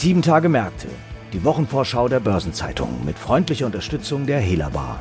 Sieben 0.00 0.22
Tage 0.22 0.48
Märkte, 0.48 0.86
die 1.32 1.42
Wochenvorschau 1.42 2.06
der 2.06 2.20
Börsenzeitung 2.20 3.04
mit 3.04 3.18
freundlicher 3.18 3.66
Unterstützung 3.66 4.26
der 4.26 4.38
Hela 4.38 4.68
Bar. 4.68 5.00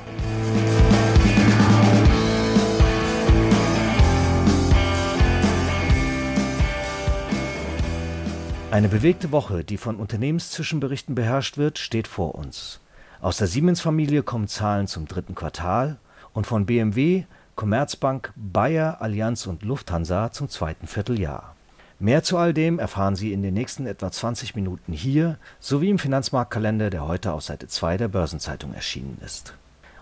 Eine 8.71 8.87
bewegte 8.89 9.31
Woche, 9.31 9.63
die 9.63 9.77
von 9.77 9.97
Unternehmenszwischenberichten 9.97 11.13
beherrscht 11.13 11.59
wird, 11.59 11.77
steht 11.77 12.07
vor 12.07 12.33
uns. 12.33 12.79
Aus 13.21 13.37
der 13.37 13.45
Siemens-Familie 13.45 14.23
kommen 14.23 14.47
Zahlen 14.47 14.87
zum 14.87 15.07
dritten 15.07 15.35
Quartal 15.35 15.99
und 16.33 16.47
von 16.47 16.65
BMW, 16.65 17.25
Commerzbank, 17.55 18.33
Bayer, 18.35 18.99
Allianz 18.99 19.45
und 19.45 19.61
Lufthansa 19.61 20.31
zum 20.31 20.49
zweiten 20.49 20.87
Vierteljahr. 20.87 21.55
Mehr 21.99 22.21
zu 22.21 22.37
all 22.37 22.53
dem 22.53 22.77
erfahren 22.77 23.15
Sie 23.15 23.33
in 23.33 23.41
den 23.41 23.55
nächsten 23.55 23.87
etwa 23.87 24.11
20 24.11 24.53
Minuten 24.53 24.93
hier 24.93 25.39
sowie 25.59 25.89
im 25.89 25.97
Finanzmarktkalender, 25.97 26.91
der 26.91 27.07
heute 27.07 27.33
auf 27.33 27.41
Seite 27.41 27.67
2 27.67 27.97
der 27.97 28.07
Börsenzeitung 28.07 28.75
erschienen 28.75 29.17
ist. 29.25 29.55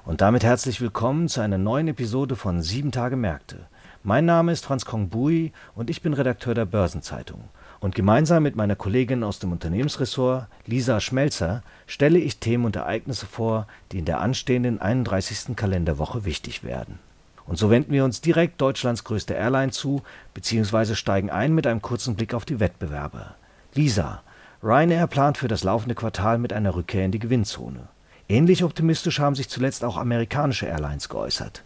Und 0.04 0.20
damit 0.20 0.44
herzlich 0.44 0.82
willkommen 0.82 1.30
zu 1.30 1.40
einer 1.40 1.58
neuen 1.58 1.88
Episode 1.88 2.36
von 2.36 2.62
7 2.62 2.92
Tage 2.92 3.16
Märkte. 3.16 3.68
Mein 4.04 4.26
Name 4.26 4.52
ist 4.52 4.66
Franz 4.66 4.84
Kongbui 4.84 5.54
und 5.74 5.90
ich 5.90 6.02
bin 6.02 6.12
Redakteur 6.12 6.54
der 6.54 6.66
Börsenzeitung. 6.66 7.46
Und 7.80 7.96
gemeinsam 7.96 8.44
mit 8.44 8.58
meiner 8.58 8.76
Kollegin 8.76 9.24
aus 9.24 9.40
dem 9.40 9.54
Unternehmensressort, 9.54 10.48
Lisa 10.66 11.00
Schmelzer, 11.00 11.64
stelle 11.88 12.20
ich 12.20 12.42
Themen 12.42 12.66
und 12.66 12.76
Ereignisse 12.76 13.26
vor, 13.26 13.68
die 13.94 14.00
in 14.00 14.06
der 14.06 14.20
anstehenden 14.20 14.82
31. 14.82 15.56
Kalenderwoche 15.56 16.26
wichtig 16.26 16.66
werden. 16.66 17.00
Und 17.46 17.58
so 17.58 17.70
wenden 17.70 17.92
wir 17.92 18.04
uns 18.04 18.22
direkt 18.22 18.60
Deutschlands 18.60 19.04
größte 19.04 19.34
Airline 19.34 19.72
zu, 19.72 20.02
beziehungsweise 20.34 20.96
steigen 20.96 21.30
ein 21.30 21.54
mit 21.54 21.68
einem 21.68 21.82
kurzen 21.82 22.16
Blick 22.16 22.34
auf 22.34 22.46
die 22.46 22.60
Wettbewerber. 22.60 23.36
Lisa, 23.74 24.24
Ryanair 24.64 25.08
plant 25.08 25.38
für 25.38 25.48
das 25.48 25.64
laufende 25.64 25.96
Quartal 25.96 26.40
mit 26.40 26.54
einer 26.54 26.76
Rückkehr 26.76 27.06
in 27.06 27.12
die 27.12 27.20
Gewinnzone. 27.20 27.88
Ähnlich 28.28 28.64
optimistisch 28.64 29.20
haben 29.20 29.36
sich 29.36 29.50
zuletzt 29.50 29.84
auch 29.84 29.98
amerikanische 29.98 30.66
Airlines 30.66 31.10
geäußert. 31.10 31.64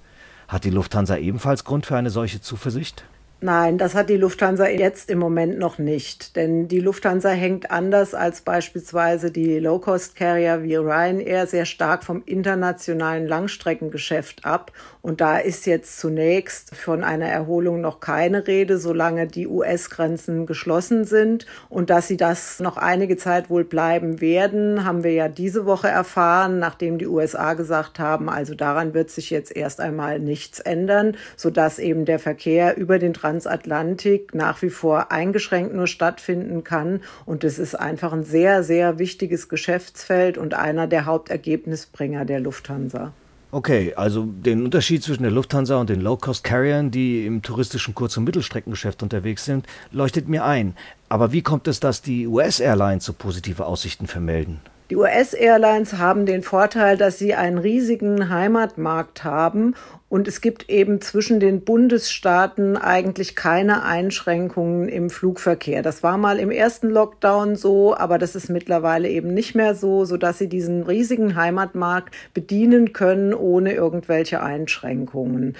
Hat 0.50 0.66
die 0.66 0.72
Lufthansa 0.72 1.16
ebenfalls 1.16 1.64
Grund 1.64 1.86
für 1.86 1.96
eine 1.96 2.10
solche 2.10 2.42
Zuversicht? 2.42 3.06
Nein, 3.42 3.78
das 3.78 3.96
hat 3.96 4.10
die 4.10 4.18
Lufthansa 4.18 4.68
jetzt 4.68 5.10
im 5.10 5.18
Moment 5.18 5.58
noch 5.58 5.78
nicht. 5.78 6.36
Denn 6.36 6.68
die 6.68 6.82
Lufthansa 6.82 7.30
hängt 7.30 7.72
anders 7.72 8.14
als 8.14 8.42
beispielsweise 8.42 9.32
die 9.32 9.60
Low-Cost-Carrier 9.60 10.62
wie 10.64 10.76
Ryanair 10.76 11.48
sehr 11.48 11.64
stark 11.64 12.04
vom 12.04 12.22
internationalen 12.26 13.26
Langstreckengeschäft 13.26 14.44
ab. 14.44 14.74
Und 15.02 15.22
da 15.22 15.38
ist 15.38 15.66
jetzt 15.68 16.02
zunächst 16.02 16.76
von 16.76 17.06
einer 17.06 17.28
Erholung 17.28 17.80
noch 17.80 18.02
keine 18.02 18.46
Rede, 18.46 18.78
solange 18.78 19.26
die 19.26 19.48
US-Grenzen 19.48 20.46
geschlossen 20.46 21.06
sind. 21.06 21.46
Und 21.70 21.90
dass 21.90 22.10
sie 22.10 22.18
das 22.18 22.60
noch 22.60 22.76
einige 22.76 23.16
Zeit 23.16 23.50
wohl 23.50 23.64
bleiben 23.64 24.20
werden, 24.20 24.84
haben 24.84 25.06
wir 25.06 25.14
ja 25.14 25.30
diese 25.30 25.66
Woche 25.66 25.88
erfahren, 25.88 26.60
nachdem 26.60 26.98
die 26.98 27.08
USA 27.08 27.54
gesagt 27.54 28.00
haben, 28.00 28.28
also 28.28 28.54
daran 28.54 28.94
wird 28.94 29.10
sich 29.10 29.30
jetzt 29.30 29.56
erst 29.56 29.80
einmal 29.80 30.20
nichts 30.20 30.60
ändern, 30.60 31.16
sodass 31.38 31.80
eben 31.80 32.04
der 32.04 32.20
Verkehr 32.20 32.76
über 32.76 33.00
den 33.00 33.14
Transatlantik 33.30 34.34
nach 34.34 34.64
wie 34.64 34.72
vor 34.72 35.12
eingeschränkt 35.12 35.76
nur 35.76 35.86
stattfinden 35.86 36.64
kann. 36.64 37.02
Und 37.28 37.44
es 37.44 37.60
ist 37.60 37.76
einfach 37.76 38.12
ein 38.12 38.24
sehr, 38.24 38.64
sehr 38.64 38.98
wichtiges 38.98 39.50
Geschäftsfeld 39.50 40.40
und 40.40 40.56
einer 40.56 40.88
der 40.88 41.06
Hauptergebnisbringer 41.06 42.26
der 42.26 42.40
Lufthansa. 42.40 43.14
Okay, 43.52 43.94
also 43.96 44.26
den 44.26 44.64
Unterschied 44.64 45.04
zwischen 45.04 45.24
der 45.24 45.32
Lufthansa 45.32 45.78
und 45.78 45.90
den 45.90 46.02
Low-Cost-Carriern, 46.02 46.92
die 46.92 47.26
im 47.26 47.42
touristischen 47.42 47.96
Kurz- 47.96 48.18
und 48.18 48.24
Mittelstreckengeschäft 48.24 49.04
unterwegs 49.04 49.46
sind, 49.46 49.68
leuchtet 49.92 50.28
mir 50.28 50.44
ein. 50.44 50.76
Aber 51.08 51.32
wie 51.32 51.44
kommt 51.44 51.68
es, 51.68 51.80
dass 51.80 52.02
die 52.02 52.28
US-Airlines 52.28 53.06
so 53.06 53.14
positive 53.14 53.66
Aussichten 53.66 54.08
vermelden? 54.08 54.60
Die 54.90 54.96
US-Airlines 54.96 56.00
haben 56.00 56.26
den 56.26 56.42
Vorteil, 56.42 56.98
dass 56.98 57.20
sie 57.20 57.36
einen 57.36 57.60
riesigen 57.60 58.30
Heimatmarkt 58.30 59.24
haben 59.24 59.76
und 60.10 60.28
es 60.28 60.42
gibt 60.42 60.68
eben 60.68 61.00
zwischen 61.00 61.40
den 61.40 61.62
Bundesstaaten 61.62 62.76
eigentlich 62.76 63.36
keine 63.36 63.84
Einschränkungen 63.84 64.90
im 64.90 65.12
Flugverkehr. 65.12 65.84
Das 65.84 66.02
war 66.02 66.18
mal 66.18 66.40
im 66.40 66.50
ersten 66.50 66.90
Lockdown 66.90 67.56
so, 67.56 67.96
aber 67.96 68.18
das 68.18 68.36
ist 68.36 68.50
mittlerweile 68.50 69.10
eben 69.10 69.32
nicht 69.32 69.54
mehr 69.54 69.76
so, 69.76 70.06
sodass 70.06 70.40
sie 70.40 70.50
diesen 70.50 70.82
riesigen 70.82 71.36
Heimatmarkt 71.36 72.16
bedienen 72.34 72.92
können 72.92 73.36
ohne 73.36 73.74
irgendwelche 73.74 74.42
Einschränkungen. 74.42 75.56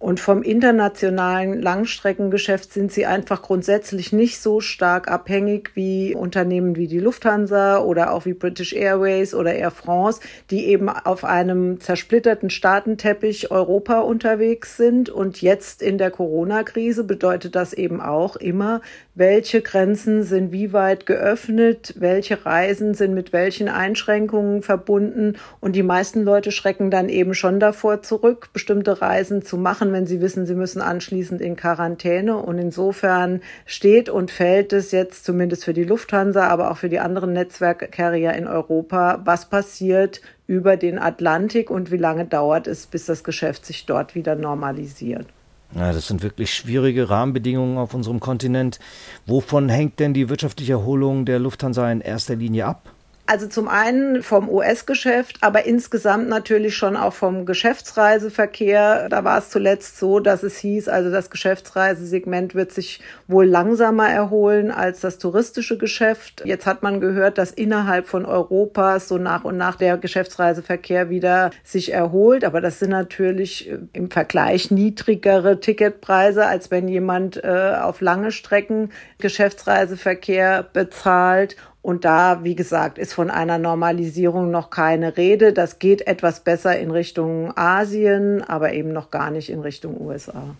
Und 0.00 0.18
vom 0.18 0.42
internationalen 0.42 1.60
Langstreckengeschäft 1.60 2.72
sind 2.72 2.90
sie 2.90 3.04
einfach 3.04 3.42
grundsätzlich 3.42 4.14
nicht 4.14 4.40
so 4.40 4.62
stark 4.62 5.10
abhängig 5.10 5.72
wie 5.74 6.14
Unternehmen 6.14 6.74
wie 6.74 6.86
die 6.86 6.98
Lufthansa 6.98 7.80
oder 7.80 8.14
auch 8.14 8.24
wie 8.24 8.32
British 8.32 8.72
Airways 8.72 9.34
oder 9.34 9.52
Air 9.52 9.70
France, 9.70 10.20
die 10.50 10.68
eben 10.68 10.88
auf 10.88 11.22
einem 11.26 11.80
zersplitterten 11.80 12.48
Staatenteppich 12.48 13.50
Europa 13.50 14.00
unterwegs 14.00 14.78
sind. 14.78 15.10
Und 15.10 15.42
jetzt 15.42 15.82
in 15.82 15.98
der 15.98 16.10
Corona-Krise 16.10 17.04
bedeutet 17.04 17.54
das 17.54 17.74
eben 17.74 18.00
auch 18.00 18.36
immer, 18.36 18.80
welche 19.14 19.60
Grenzen 19.60 20.22
sind 20.22 20.50
wie 20.50 20.72
weit 20.72 21.04
geöffnet, 21.04 21.92
welche 21.98 22.46
Reisen 22.46 22.94
sind 22.94 23.12
mit 23.12 23.34
welchen 23.34 23.68
Einschränkungen 23.68 24.62
verbunden. 24.62 25.36
Und 25.60 25.76
die 25.76 25.82
meisten 25.82 26.22
Leute 26.22 26.52
schrecken 26.52 26.90
dann 26.90 27.10
eben 27.10 27.34
schon 27.34 27.60
davor 27.60 28.00
zurück, 28.00 28.48
bestimmte 28.54 29.02
Reisen 29.02 29.42
zu 29.42 29.58
machen, 29.58 29.89
wenn 29.92 30.06
sie 30.06 30.20
wissen, 30.20 30.46
sie 30.46 30.54
müssen 30.54 30.80
anschließend 30.82 31.40
in 31.40 31.56
Quarantäne. 31.56 32.36
Und 32.36 32.58
insofern 32.58 33.40
steht 33.66 34.08
und 34.08 34.30
fällt 34.30 34.72
es 34.72 34.92
jetzt 34.92 35.24
zumindest 35.24 35.64
für 35.64 35.74
die 35.74 35.84
Lufthansa, 35.84 36.48
aber 36.48 36.70
auch 36.70 36.76
für 36.76 36.88
die 36.88 37.00
anderen 37.00 37.32
Netzwerkcarrier 37.32 38.34
in 38.34 38.46
Europa, 38.46 39.20
was 39.24 39.48
passiert 39.48 40.20
über 40.46 40.76
den 40.76 40.98
Atlantik 40.98 41.70
und 41.70 41.90
wie 41.90 41.96
lange 41.96 42.24
dauert 42.24 42.66
es, 42.66 42.86
bis 42.86 43.06
das 43.06 43.24
Geschäft 43.24 43.66
sich 43.66 43.86
dort 43.86 44.14
wieder 44.14 44.34
normalisiert. 44.34 45.26
Ja, 45.74 45.92
das 45.92 46.08
sind 46.08 46.22
wirklich 46.22 46.52
schwierige 46.52 47.08
Rahmenbedingungen 47.08 47.78
auf 47.78 47.94
unserem 47.94 48.18
Kontinent. 48.18 48.80
Wovon 49.26 49.68
hängt 49.68 50.00
denn 50.00 50.14
die 50.14 50.28
wirtschaftliche 50.28 50.72
Erholung 50.72 51.24
der 51.24 51.38
Lufthansa 51.38 51.90
in 51.92 52.00
erster 52.00 52.34
Linie 52.34 52.66
ab? 52.66 52.92
Also 53.30 53.46
zum 53.46 53.68
einen 53.68 54.24
vom 54.24 54.48
US-Geschäft, 54.48 55.36
aber 55.40 55.64
insgesamt 55.64 56.28
natürlich 56.28 56.76
schon 56.76 56.96
auch 56.96 57.12
vom 57.12 57.46
Geschäftsreiseverkehr. 57.46 59.08
Da 59.08 59.22
war 59.22 59.38
es 59.38 59.50
zuletzt 59.50 60.00
so, 60.00 60.18
dass 60.18 60.42
es 60.42 60.58
hieß, 60.58 60.88
also 60.88 61.12
das 61.12 61.30
Geschäftsreisesegment 61.30 62.56
wird 62.56 62.72
sich 62.72 63.00
wohl 63.28 63.46
langsamer 63.46 64.08
erholen 64.08 64.72
als 64.72 64.98
das 64.98 65.18
touristische 65.18 65.78
Geschäft. 65.78 66.42
Jetzt 66.44 66.66
hat 66.66 66.82
man 66.82 67.00
gehört, 67.00 67.38
dass 67.38 67.52
innerhalb 67.52 68.08
von 68.08 68.26
Europas 68.26 69.06
so 69.06 69.16
nach 69.16 69.44
und 69.44 69.56
nach 69.56 69.76
der 69.76 69.96
Geschäftsreiseverkehr 69.96 71.08
wieder 71.08 71.52
sich 71.62 71.92
erholt. 71.92 72.44
Aber 72.44 72.60
das 72.60 72.80
sind 72.80 72.90
natürlich 72.90 73.70
äh, 73.70 73.78
im 73.92 74.10
Vergleich 74.10 74.72
niedrigere 74.72 75.60
Ticketpreise, 75.60 76.46
als 76.46 76.72
wenn 76.72 76.88
jemand 76.88 77.36
äh, 77.44 77.76
auf 77.80 78.00
lange 78.00 78.32
Strecken 78.32 78.90
Geschäftsreiseverkehr 79.18 80.64
bezahlt. 80.72 81.54
Und 81.82 82.04
da, 82.04 82.44
wie 82.44 82.54
gesagt, 82.54 82.98
ist 82.98 83.14
von 83.14 83.30
einer 83.30 83.58
Normalisierung 83.58 84.50
noch 84.50 84.70
keine 84.70 85.16
Rede. 85.16 85.52
Das 85.52 85.78
geht 85.78 86.06
etwas 86.06 86.40
besser 86.40 86.78
in 86.78 86.90
Richtung 86.90 87.56
Asien, 87.56 88.42
aber 88.42 88.72
eben 88.74 88.92
noch 88.92 89.10
gar 89.10 89.30
nicht 89.30 89.48
in 89.48 89.60
Richtung 89.60 89.98
USA. 90.00 90.54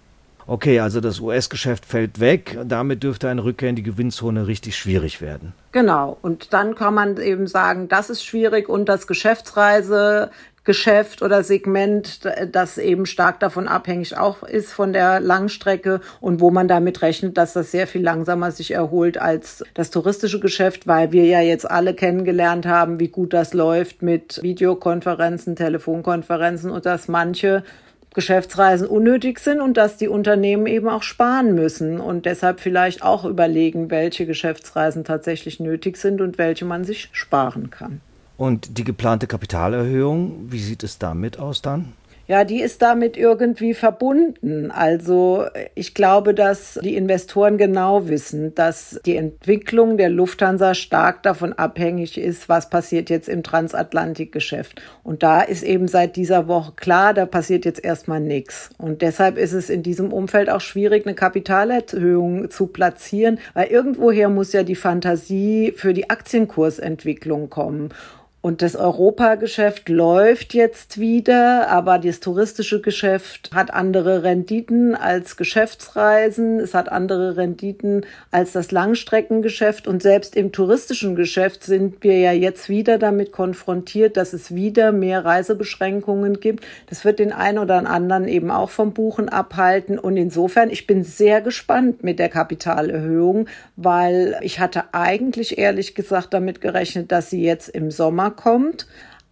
Okay, 0.46 0.80
also 0.80 1.00
das 1.00 1.20
US-Geschäft 1.20 1.86
fällt 1.86 2.18
weg. 2.18 2.58
Damit 2.64 3.02
dürfte 3.02 3.28
eine 3.28 3.44
Rückkehr 3.44 3.68
in 3.68 3.76
die 3.76 3.82
Gewinnzone 3.82 4.46
richtig 4.46 4.76
schwierig 4.76 5.20
werden. 5.20 5.52
Genau. 5.72 6.16
Und 6.22 6.52
dann 6.52 6.74
kann 6.74 6.94
man 6.94 7.18
eben 7.18 7.46
sagen, 7.46 7.88
das 7.88 8.10
ist 8.10 8.24
schwierig 8.24 8.68
und 8.68 8.88
das 8.88 9.06
Geschäftsreise 9.06 10.30
Geschäft 10.64 11.22
oder 11.22 11.42
Segment, 11.42 12.20
das 12.52 12.76
eben 12.76 13.06
stark 13.06 13.40
davon 13.40 13.66
abhängig 13.66 14.18
auch 14.18 14.42
ist 14.42 14.72
von 14.72 14.92
der 14.92 15.18
Langstrecke 15.18 16.00
und 16.20 16.40
wo 16.40 16.50
man 16.50 16.68
damit 16.68 17.00
rechnet, 17.00 17.38
dass 17.38 17.54
das 17.54 17.70
sehr 17.70 17.86
viel 17.86 18.02
langsamer 18.02 18.50
sich 18.50 18.72
erholt 18.72 19.16
als 19.16 19.64
das 19.72 19.90
touristische 19.90 20.38
Geschäft, 20.38 20.86
weil 20.86 21.12
wir 21.12 21.24
ja 21.24 21.40
jetzt 21.40 21.68
alle 21.70 21.94
kennengelernt 21.94 22.66
haben, 22.66 23.00
wie 23.00 23.08
gut 23.08 23.32
das 23.32 23.54
läuft 23.54 24.02
mit 24.02 24.42
Videokonferenzen, 24.42 25.56
Telefonkonferenzen 25.56 26.70
und 26.70 26.84
dass 26.84 27.08
manche 27.08 27.64
Geschäftsreisen 28.12 28.86
unnötig 28.86 29.38
sind 29.38 29.60
und 29.60 29.76
dass 29.76 29.96
die 29.96 30.08
Unternehmen 30.08 30.66
eben 30.66 30.88
auch 30.88 31.04
sparen 31.04 31.54
müssen 31.54 32.00
und 32.00 32.26
deshalb 32.26 32.60
vielleicht 32.60 33.02
auch 33.02 33.24
überlegen, 33.24 33.90
welche 33.90 34.26
Geschäftsreisen 34.26 35.04
tatsächlich 35.04 35.60
nötig 35.60 35.96
sind 35.96 36.20
und 36.20 36.36
welche 36.36 36.64
man 36.64 36.84
sich 36.84 37.08
sparen 37.12 37.70
kann. 37.70 38.00
Und 38.40 38.78
die 38.78 38.84
geplante 38.84 39.26
Kapitalerhöhung, 39.26 40.46
wie 40.50 40.60
sieht 40.60 40.82
es 40.82 40.98
damit 40.98 41.38
aus 41.38 41.60
dann? 41.60 41.92
Ja, 42.26 42.44
die 42.44 42.62
ist 42.62 42.80
damit 42.80 43.18
irgendwie 43.18 43.74
verbunden. 43.74 44.70
Also 44.70 45.44
ich 45.74 45.92
glaube, 45.92 46.32
dass 46.32 46.80
die 46.82 46.96
Investoren 46.96 47.58
genau 47.58 48.08
wissen, 48.08 48.54
dass 48.54 48.98
die 49.04 49.16
Entwicklung 49.16 49.98
der 49.98 50.08
Lufthansa 50.08 50.72
stark 50.72 51.22
davon 51.22 51.52
abhängig 51.52 52.16
ist, 52.16 52.48
was 52.48 52.70
passiert 52.70 53.10
jetzt 53.10 53.28
im 53.28 53.42
Transatlantikgeschäft. 53.42 54.80
Und 55.02 55.22
da 55.22 55.42
ist 55.42 55.62
eben 55.62 55.86
seit 55.86 56.16
dieser 56.16 56.48
Woche 56.48 56.72
klar, 56.76 57.12
da 57.12 57.26
passiert 57.26 57.66
jetzt 57.66 57.84
erstmal 57.84 58.20
nichts. 58.20 58.70
Und 58.78 59.02
deshalb 59.02 59.36
ist 59.36 59.52
es 59.52 59.68
in 59.68 59.82
diesem 59.82 60.14
Umfeld 60.14 60.48
auch 60.48 60.62
schwierig, 60.62 61.04
eine 61.04 61.14
Kapitalerhöhung 61.14 62.48
zu 62.48 62.68
platzieren, 62.68 63.38
weil 63.52 63.66
irgendwoher 63.66 64.30
muss 64.30 64.54
ja 64.54 64.62
die 64.62 64.76
Fantasie 64.76 65.74
für 65.76 65.92
die 65.92 66.08
Aktienkursentwicklung 66.08 67.50
kommen. 67.50 67.92
Und 68.42 68.62
das 68.62 68.74
Europageschäft 68.74 69.90
läuft 69.90 70.54
jetzt 70.54 70.98
wieder, 70.98 71.68
aber 71.68 71.98
das 71.98 72.20
touristische 72.20 72.80
Geschäft 72.80 73.50
hat 73.52 73.70
andere 73.74 74.22
Renditen 74.22 74.94
als 74.94 75.36
Geschäftsreisen. 75.36 76.58
Es 76.58 76.72
hat 76.72 76.90
andere 76.90 77.36
Renditen 77.36 78.06
als 78.30 78.52
das 78.52 78.72
Langstreckengeschäft. 78.72 79.86
Und 79.86 80.02
selbst 80.02 80.36
im 80.36 80.52
touristischen 80.52 81.16
Geschäft 81.16 81.64
sind 81.64 82.02
wir 82.02 82.18
ja 82.18 82.32
jetzt 82.32 82.70
wieder 82.70 82.96
damit 82.96 83.30
konfrontiert, 83.30 84.16
dass 84.16 84.32
es 84.32 84.54
wieder 84.54 84.90
mehr 84.90 85.22
Reisebeschränkungen 85.22 86.40
gibt. 86.40 86.64
Das 86.88 87.04
wird 87.04 87.18
den 87.18 87.32
einen 87.32 87.58
oder 87.58 87.86
anderen 87.90 88.26
eben 88.26 88.50
auch 88.50 88.70
vom 88.70 88.94
Buchen 88.94 89.28
abhalten. 89.28 89.98
Und 89.98 90.16
insofern, 90.16 90.70
ich 90.70 90.86
bin 90.86 91.04
sehr 91.04 91.42
gespannt 91.42 92.02
mit 92.02 92.18
der 92.18 92.30
Kapitalerhöhung, 92.30 93.48
weil 93.76 94.38
ich 94.40 94.60
hatte 94.60 94.94
eigentlich 94.94 95.58
ehrlich 95.58 95.94
gesagt 95.94 96.32
damit 96.32 96.62
gerechnet, 96.62 97.12
dass 97.12 97.28
sie 97.28 97.42
jetzt 97.42 97.68
im 97.68 97.90
Sommer 97.90 98.29
kommt. 98.30 98.86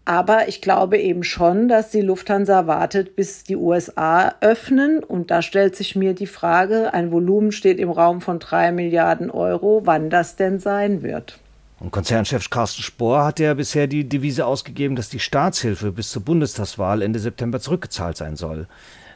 Aber 0.05 0.49
ich 0.49 0.63
glaube 0.63 0.97
eben 0.97 1.23
schon, 1.23 1.69
dass 1.69 1.91
die 1.91 2.01
Lufthansa 2.01 2.67
wartet, 2.67 3.15
bis 3.15 3.45
die 3.45 3.57
USA 3.57 4.35
öffnen. 4.41 5.05
Und 5.05 5.31
da 5.31 5.43
stellt 5.43 5.77
sich 5.77 5.97
mir 5.97 6.15
die 6.15 6.27
Frage, 6.27 6.95
ein 6.95 7.13
Volumen 7.13 7.53
steht 7.53 7.79
im 7.79 7.91
Raum 7.91 8.23
von 8.23 8.39
drei 8.39 8.73
Milliarden 8.73 9.31
Euro, 9.31 9.83
wann 9.85 10.09
das 10.09 10.37
denn 10.37 10.61
sein 10.61 11.03
wird. 11.03 11.39
Und 11.79 11.91
Konzernchef 11.93 12.49
Carsten 12.49 12.83
Spohr 12.83 13.25
hat 13.25 13.39
ja 13.39 13.55
bisher 13.55 13.87
die 13.87 14.09
Devise 14.09 14.47
ausgegeben, 14.47 14.97
dass 14.97 15.11
die 15.11 15.21
Staatshilfe 15.21 15.93
bis 15.93 16.11
zur 16.11 16.23
Bundestagswahl 16.23 17.03
Ende 17.03 17.19
September 17.19 17.61
zurückgezahlt 17.61 18.17
sein 18.17 18.35
soll. 18.35 18.67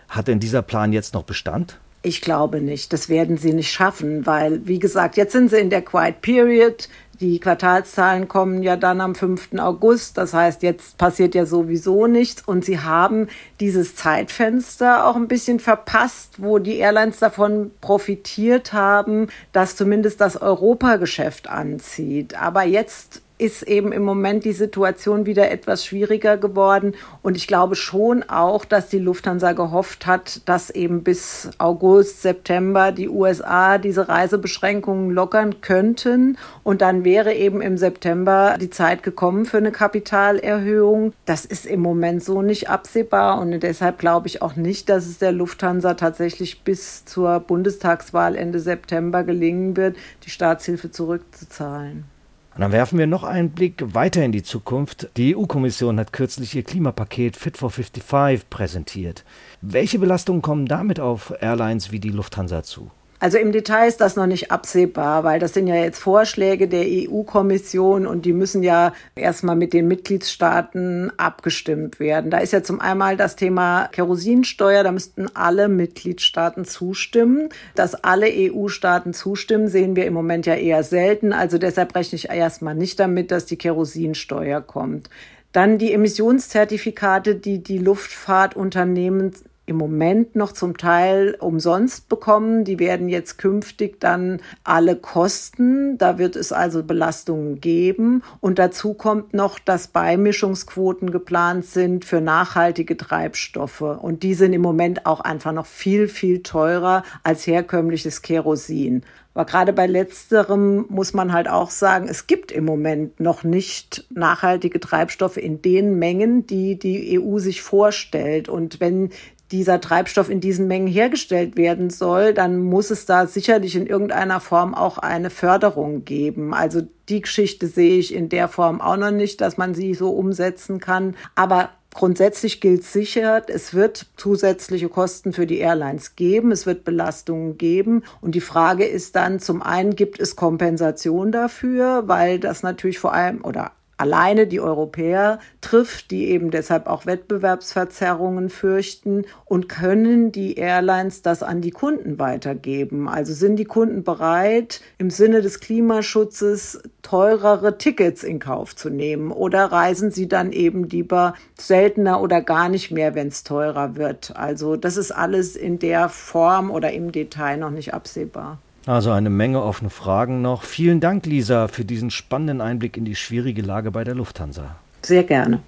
Hat 0.09 0.29
denn 0.29 0.41
dieser 0.41 0.61
Plan 0.63 0.93
jetzt 0.93 1.15
noch 1.15 1.25
Bestand? 1.25 1.79
Ich 2.03 2.21
glaube 2.21 2.61
nicht. 2.61 2.93
Das 2.93 3.09
werden 3.09 3.39
sie 3.39 3.53
nicht 3.53 3.73
schaffen, 3.73 4.27
weil, 4.27 4.67
wie 4.67 4.79
gesagt, 4.79 5.17
jetzt 5.17 5.33
sind 5.33 5.51
sie 5.51 5.59
in 5.59 5.71
der 5.71 5.83
Quiet 5.83 6.21
Period. 6.21 6.89
Die 7.21 7.39
Quartalszahlen 7.39 8.27
kommen 8.27 8.63
ja 8.63 8.77
dann 8.77 9.01
am 9.01 9.15
5. 9.15 9.55
August. 9.59 10.19
Das 10.19 10.35
heißt, 10.35 10.63
jetzt 10.63 10.99
passiert 10.99 11.35
ja 11.35 11.47
sowieso 11.47 12.07
nichts. 12.07 12.43
Und 12.43 12.65
sie 12.65 12.81
haben 12.81 13.29
dieses 13.61 13.95
Zeitfenster 13.95 15.07
auch 15.07 15.17
ein 15.17 15.29
bisschen 15.29 15.61
verpasst, 15.61 16.43
wo 16.43 16.59
die 16.59 16.79
Airlines 16.79 17.19
davon 17.19 17.71
profitiert 17.81 18.73
haben, 18.73 19.29
dass 19.53 19.77
zumindest 19.77 20.21
das 20.21 20.37
Europageschäft 20.37 21.49
anzieht. 21.49 22.35
Aber 22.35 22.65
jetzt 22.65 23.22
ist 23.43 23.65
eben 23.65 23.91
im 23.91 24.05
Moment 24.05 24.45
die 24.45 24.53
Situation 24.53 25.27
wieder 25.27 25.51
etwas 25.51 25.85
schwieriger 25.85 26.37
geworden. 26.37 26.95
Und 27.23 27.37
ich 27.37 27.49
glaube 27.49 27.75
schon 27.75 28.23
auch, 28.23 28.65
dass 28.65 28.89
die 28.89 29.01
Lufthansa 29.01 29.51
gehofft 29.51 30.07
hat, 30.07 30.49
dass 30.49 30.71
eben 30.71 31.03
bis 31.03 31.51
August, 31.59 32.23
September 32.23 32.93
die 32.93 33.09
USA 33.09 33.79
diese 33.79 34.09
Reisebeschränkungen 34.09 35.11
lockern 35.11 35.61
könnten. 35.61 36.39
Und 36.63 36.83
dann 36.83 37.05
wäre 37.05 37.35
eben 37.35 37.61
im 37.61 37.77
September 37.77 38.57
die 38.61 38.71
Zeit 38.71 39.03
gekommen 39.03 39.45
für 39.45 39.57
eine 39.57 39.73
Kapitalerhöhung. 39.73 41.13
Das 41.27 41.45
ist 41.45 41.67
im 41.67 41.81
Moment 41.81 42.23
so 42.23 42.43
nicht 42.43 42.71
absehbar. 42.71 43.41
Und 43.41 43.59
deshalb 43.61 43.99
glaube 43.99 44.29
ich 44.29 44.41
auch 44.41 44.55
nicht, 44.55 44.89
dass 44.89 45.07
es 45.07 45.19
der 45.19 45.33
Lufthansa 45.33 45.95
tatsächlich 45.95 46.63
bis 46.63 47.05
zur 47.07 47.41
Bundestagswahl 47.41 48.37
Ende 48.37 48.61
September 48.61 49.25
gelingen 49.25 49.77
wird, 49.77 49.97
die 50.25 50.31
Staatshilfe 50.31 50.93
zurückzuzahlen. 50.93 52.12
Und 52.55 52.61
dann 52.61 52.73
werfen 52.73 52.99
wir 52.99 53.07
noch 53.07 53.25
einen 53.25 53.51
Blick 53.51 53.95
weiter 53.95 54.23
in 54.25 54.33
die 54.33 54.43
Zukunft. 54.43 55.09
Die 55.17 55.35
EU-Kommission 55.35 55.99
hat 55.99 56.13
kürzlich 56.13 56.55
ihr 56.55 56.63
Klimapaket 56.63 57.37
Fit 57.37 57.57
for 57.57 57.71
55 57.71 58.49
präsentiert. 58.51 59.25
Welche 59.63 59.99
Belastungen 59.99 60.43
kommen 60.43 60.67
damit 60.67 61.01
auf 61.01 61.33
Airlines 61.41 61.93
wie 61.93 62.01
die 62.01 62.11
Lufthansa 62.11 62.63
zu? 62.63 62.91
Also 63.23 63.39
im 63.39 63.53
Detail 63.53 63.87
ist 63.87 64.01
das 64.01 64.17
noch 64.17 64.27
nicht 64.27 64.51
absehbar, 64.51 65.23
weil 65.23 65.39
das 65.39 65.55
sind 65.55 65.69
ja 65.69 65.77
jetzt 65.77 66.01
Vorschläge 66.01 66.67
der 66.67 66.85
EU-Kommission 66.85 68.05
und 68.05 68.25
die 68.27 68.33
müssen 68.33 68.65
ja 68.65 68.93
erstmal 69.15 69.55
mit 69.55 69.73
den 69.73 69.87
Mitgliedstaaten 69.87 71.13
abgestimmt 71.19 72.01
werden. 72.01 72.33
Da 72.33 72.39
ist 72.39 72.53
ja 72.53 72.65
zum 72.65 72.81
einen 72.81 73.17
das 73.17 73.37
Thema 73.37 73.87
Kerosinsteuer, 73.93 74.83
da 74.83 74.91
müssten 74.91 75.29
alle 75.37 75.69
Mitgliedstaaten 75.69 76.65
zustimmen. 76.65 77.51
Dass 77.77 77.95
alle 77.95 78.27
EU-Staaten 78.29 79.15
zustimmen, 79.15 79.69
sehen 79.69 79.95
wir 79.95 80.07
im 80.07 80.15
Moment 80.15 80.47
ja 80.47 80.57
eher 80.57 80.83
selten. 80.83 81.33
Also 81.33 81.59
deshalb 81.59 81.95
rechne 81.95 82.17
ich 82.17 82.29
erstmal 82.29 82.75
nicht 82.75 82.99
damit, 82.99 83.31
dass 83.31 83.47
die 83.47 83.57
Kerosinsteuer 83.57 84.61
kommt. 84.63 85.09
Dann 85.53 85.79
die 85.79 85.93
Emissionszertifikate, 85.93 87.37
die 87.37 87.63
die 87.63 87.79
Luftfahrtunternehmen 87.79 89.33
im 89.65 89.77
Moment 89.77 90.35
noch 90.35 90.53
zum 90.53 90.77
Teil 90.77 91.37
umsonst 91.39 92.09
bekommen. 92.09 92.65
Die 92.65 92.81
werden 92.81 93.09
jetzt 93.09 93.39
künftig 93.39 94.01
dann 94.01 94.41
alle 94.65 94.97
kosten. 94.97 95.99
Da 95.99 96.19
wird 96.19 96.35
es 96.35 96.53
also 96.53 96.83
Belastungen 96.83 97.61
geben. 97.61 98.23
Und 98.41 98.59
dazu 98.59 98.95
kommt 98.95 99.35
noch, 99.35 99.61
dass 99.61 99.89
Beimischungsquoten 99.89 101.13
geplant 101.13 101.65
sind 101.65 102.05
für 102.05 102.21
nachhaltige 102.21 102.97
Treibstoffe. 102.97 103.83
Und 103.83 104.25
die 104.25 104.35
sind 104.35 104.53
im 104.53 104.63
Moment 104.63 105.07
auch 105.07 105.21
einfach 105.21 105.53
noch 105.53 105.67
viel, 105.67 106.09
viel 106.09 106.43
teurer 106.43 107.05
als 107.23 107.47
herkömmliches 107.47 108.23
Kerosin. 108.23 109.05
Aber 109.35 109.47
gerade 109.47 109.73
bei 109.73 109.87
letzterem 109.87 110.85
muss 110.89 111.15
man 111.15 111.33
halt 111.33 111.49
auch 111.49 111.71
sagen, 111.71 112.07
es 112.09 112.27
gibt 112.27 112.53
im 112.53 112.65
Moment 112.65 113.19
noch 113.19 113.45
nicht 113.45 114.07
nachhaltige 114.11 114.79
Treibstoffe 114.79 115.39
in 115.39 115.63
den 115.63 115.99
Mengen, 115.99 116.47
die 116.47 116.79
die 116.79 117.19
EU 117.19 117.39
sich 117.39 117.63
vorstellt. 117.63 118.51
Und 118.51 118.81
wenn 118.81 119.11
dieser 119.53 119.81
Treibstoff 119.81 120.31
in 120.31 120.41
diesen 120.41 120.67
Mengen 120.67 120.89
hergestellt 120.89 121.57
werden 121.57 121.91
soll, 121.91 122.35
dann 122.35 122.59
muss 122.59 122.91
es 122.91 123.07
da 123.07 123.27
sicherlich 123.27 123.77
in 123.77 123.87
irgendeiner 123.87 124.41
Form 124.41 124.75
auch 124.75 124.99
eine 124.99 125.31
Förderung 125.31 126.05
geben. 126.05 126.55
Also 126.55 126.83
die 127.09 127.21
Geschichte 127.21 127.69
sehe 127.69 127.99
ich 127.99 128.15
in 128.15 128.29
der 128.29 128.49
Form 128.49 128.81
auch 128.81 128.97
noch 128.97 129.11
nicht, 129.11 129.41
dass 129.41 129.59
man 129.59 129.75
sie 129.75 129.95
so 129.95 130.11
umsetzen 130.11 130.81
kann. 130.81 131.15
Aber 131.35 131.71
Grundsätzlich 131.95 132.63
gilt 132.63 132.85
sicher, 132.85 133.43
es 133.49 133.75
wird 133.75 134.07
zusätzliche 134.17 134.89
Kosten 134.89 135.35
für 135.35 135.47
die 135.47 135.59
Airlines 135.59 136.17
geben, 136.17 136.51
es 136.51 136.65
wird 136.65 136.85
Belastungen 136.85 137.59
geben. 137.59 138.03
Und 138.23 138.35
die 138.35 138.41
Frage 138.41 138.87
ist 138.87 139.15
dann, 139.15 139.41
zum 139.41 139.61
einen 139.61 139.95
gibt 139.95 140.19
es 140.19 140.35
Kompensation 140.35 141.33
dafür, 141.33 142.05
weil 142.09 142.39
das 142.39 142.63
natürlich 142.63 142.99
vor 142.99 143.13
allem 143.13 143.45
oder 143.45 143.73
alleine 143.97 144.47
die 144.47 144.61
Europäer 144.61 145.39
trifft, 145.61 146.11
die 146.11 146.29
eben 146.29 146.51
deshalb 146.51 146.87
auch 146.87 147.07
Wettbewerbsverzerrungen 147.07 148.49
fürchten 148.49 149.25
und 149.45 149.69
können 149.69 150.33
die 150.33 150.55
Airlines 150.55 151.23
das 151.23 151.43
an 151.43 151.61
die 151.61 151.71
Kunden 151.71 152.19
weitergeben. 152.19 153.09
Also 153.09 153.33
sind 153.33 153.57
die 153.57 153.65
Kunden 153.65 154.03
bereit, 154.03 154.81
im 154.99 155.11
Sinne 155.11 155.43
des 155.43 155.61
Klimaschutzes 155.61 156.83
teurere 157.03 157.79
Tickets 157.79 158.23
in 158.23 158.39
Kauf 158.39 158.75
zu 158.75 158.91
nehmen 158.91 159.31
oder 159.31 159.67
reisen 159.67 160.11
sie 160.11 160.29
dann 160.29 160.53
eben 160.53 160.89
lieber 160.89 161.35
seltener 161.59 162.21
oder 162.21 162.41
gar 162.41 162.69
nicht 162.69 162.91
mehr, 162.91 163.15
wenn 163.15 163.29
es 163.29 163.45
teurer 163.45 163.97
wird. 163.97 164.37
Also 164.37 164.77
das 164.77 164.97
ist 164.97 165.13
alles 165.13 165.57
in 165.57 165.79
der 165.79 166.09
Form 166.09 166.71
oder 166.71 166.93
im 166.93 167.13
Detail 167.13 167.57
noch 167.59 167.71
nicht 167.71 167.95
absehbar. 167.95 168.59
Also 168.87 169.13
eine 169.13 169.31
Menge 169.31 169.63
offene 169.63 169.91
Fragen 169.91 170.43
noch. 170.43 170.65
Vielen 170.65 170.99
Dank, 171.01 171.25
Lisa, 171.27 171.69
für 171.69 171.85
diesen 171.85 172.11
spannenden 172.11 172.61
Einblick 172.61 172.97
in 172.97 173.05
die 173.05 173.15
schwierige 173.15 173.63
Lage 173.63 173.93
bei 173.93 174.03
der 174.03 174.15
Lufthansa. 174.15 174.77
Sehr 175.03 175.23
gerne. 175.23 175.61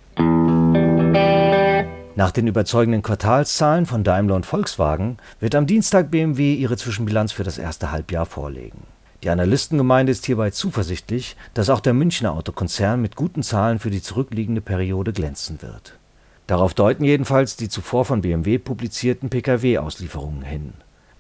Nach 2.17 2.31
den 2.31 2.47
überzeugenden 2.47 3.03
Quartalszahlen 3.03 3.87
von 3.87 4.05
Daimler 4.05 4.37
und 4.37 4.47
Volkswagen 4.47 5.19
wird 5.41 5.55
am 5.55 5.67
Dienstag 5.67 6.11
BMW 6.11 6.55
ihre 6.55 6.77
Zwischenbilanz 6.77 7.33
für 7.33 7.45
das 7.45 7.59
erste 7.59 7.91
Halbjahr 7.91 8.27
vorlegen. 8.27 8.85
Die 9.23 9.31
Analystengemeinde 9.31 10.13
ist 10.13 10.27
hierbei 10.27 10.51
zuversichtlich, 10.51 11.37
dass 11.55 11.71
auch 11.71 11.81
der 11.81 11.95
Münchner 11.95 12.33
Autokonzern 12.35 13.01
mit 13.01 13.17
guten 13.17 13.43
Zahlen 13.43 13.79
für 13.79 13.91
die 13.91 14.03
zurückliegende 14.03 14.61
Periode 14.61 15.13
glänzen 15.13 15.63
wird. 15.63 15.99
Darauf 16.47 16.75
deuten 16.75 17.05
jedenfalls 17.05 17.57
die 17.57 17.69
zuvor 17.69 18.05
von 18.05 18.21
BMW 18.21 18.59
publizierten 18.59 19.31
Pkw-Auslieferungen 19.31 20.43
hin. 20.43 20.75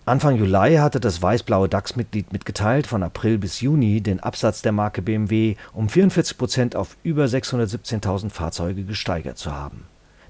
Anfang 0.06 0.36
Juli 0.36 0.76
hatte 0.76 1.00
das 1.00 1.22
weiß-blaue 1.22 1.68
DAX-Mitglied 1.68 2.32
mitgeteilt, 2.32 2.86
von 2.86 3.02
April 3.02 3.38
bis 3.38 3.60
Juni 3.60 4.00
den 4.00 4.20
Absatz 4.20 4.60
der 4.60 4.72
Marke 4.72 5.00
BMW 5.00 5.56
um 5.72 5.88
44 5.88 6.36
Prozent 6.36 6.76
auf 6.76 6.96
über 7.02 7.24
617.000 7.24 8.30
Fahrzeuge 8.30 8.84
gesteigert 8.84 9.38
zu 9.38 9.52
haben. 9.52 9.86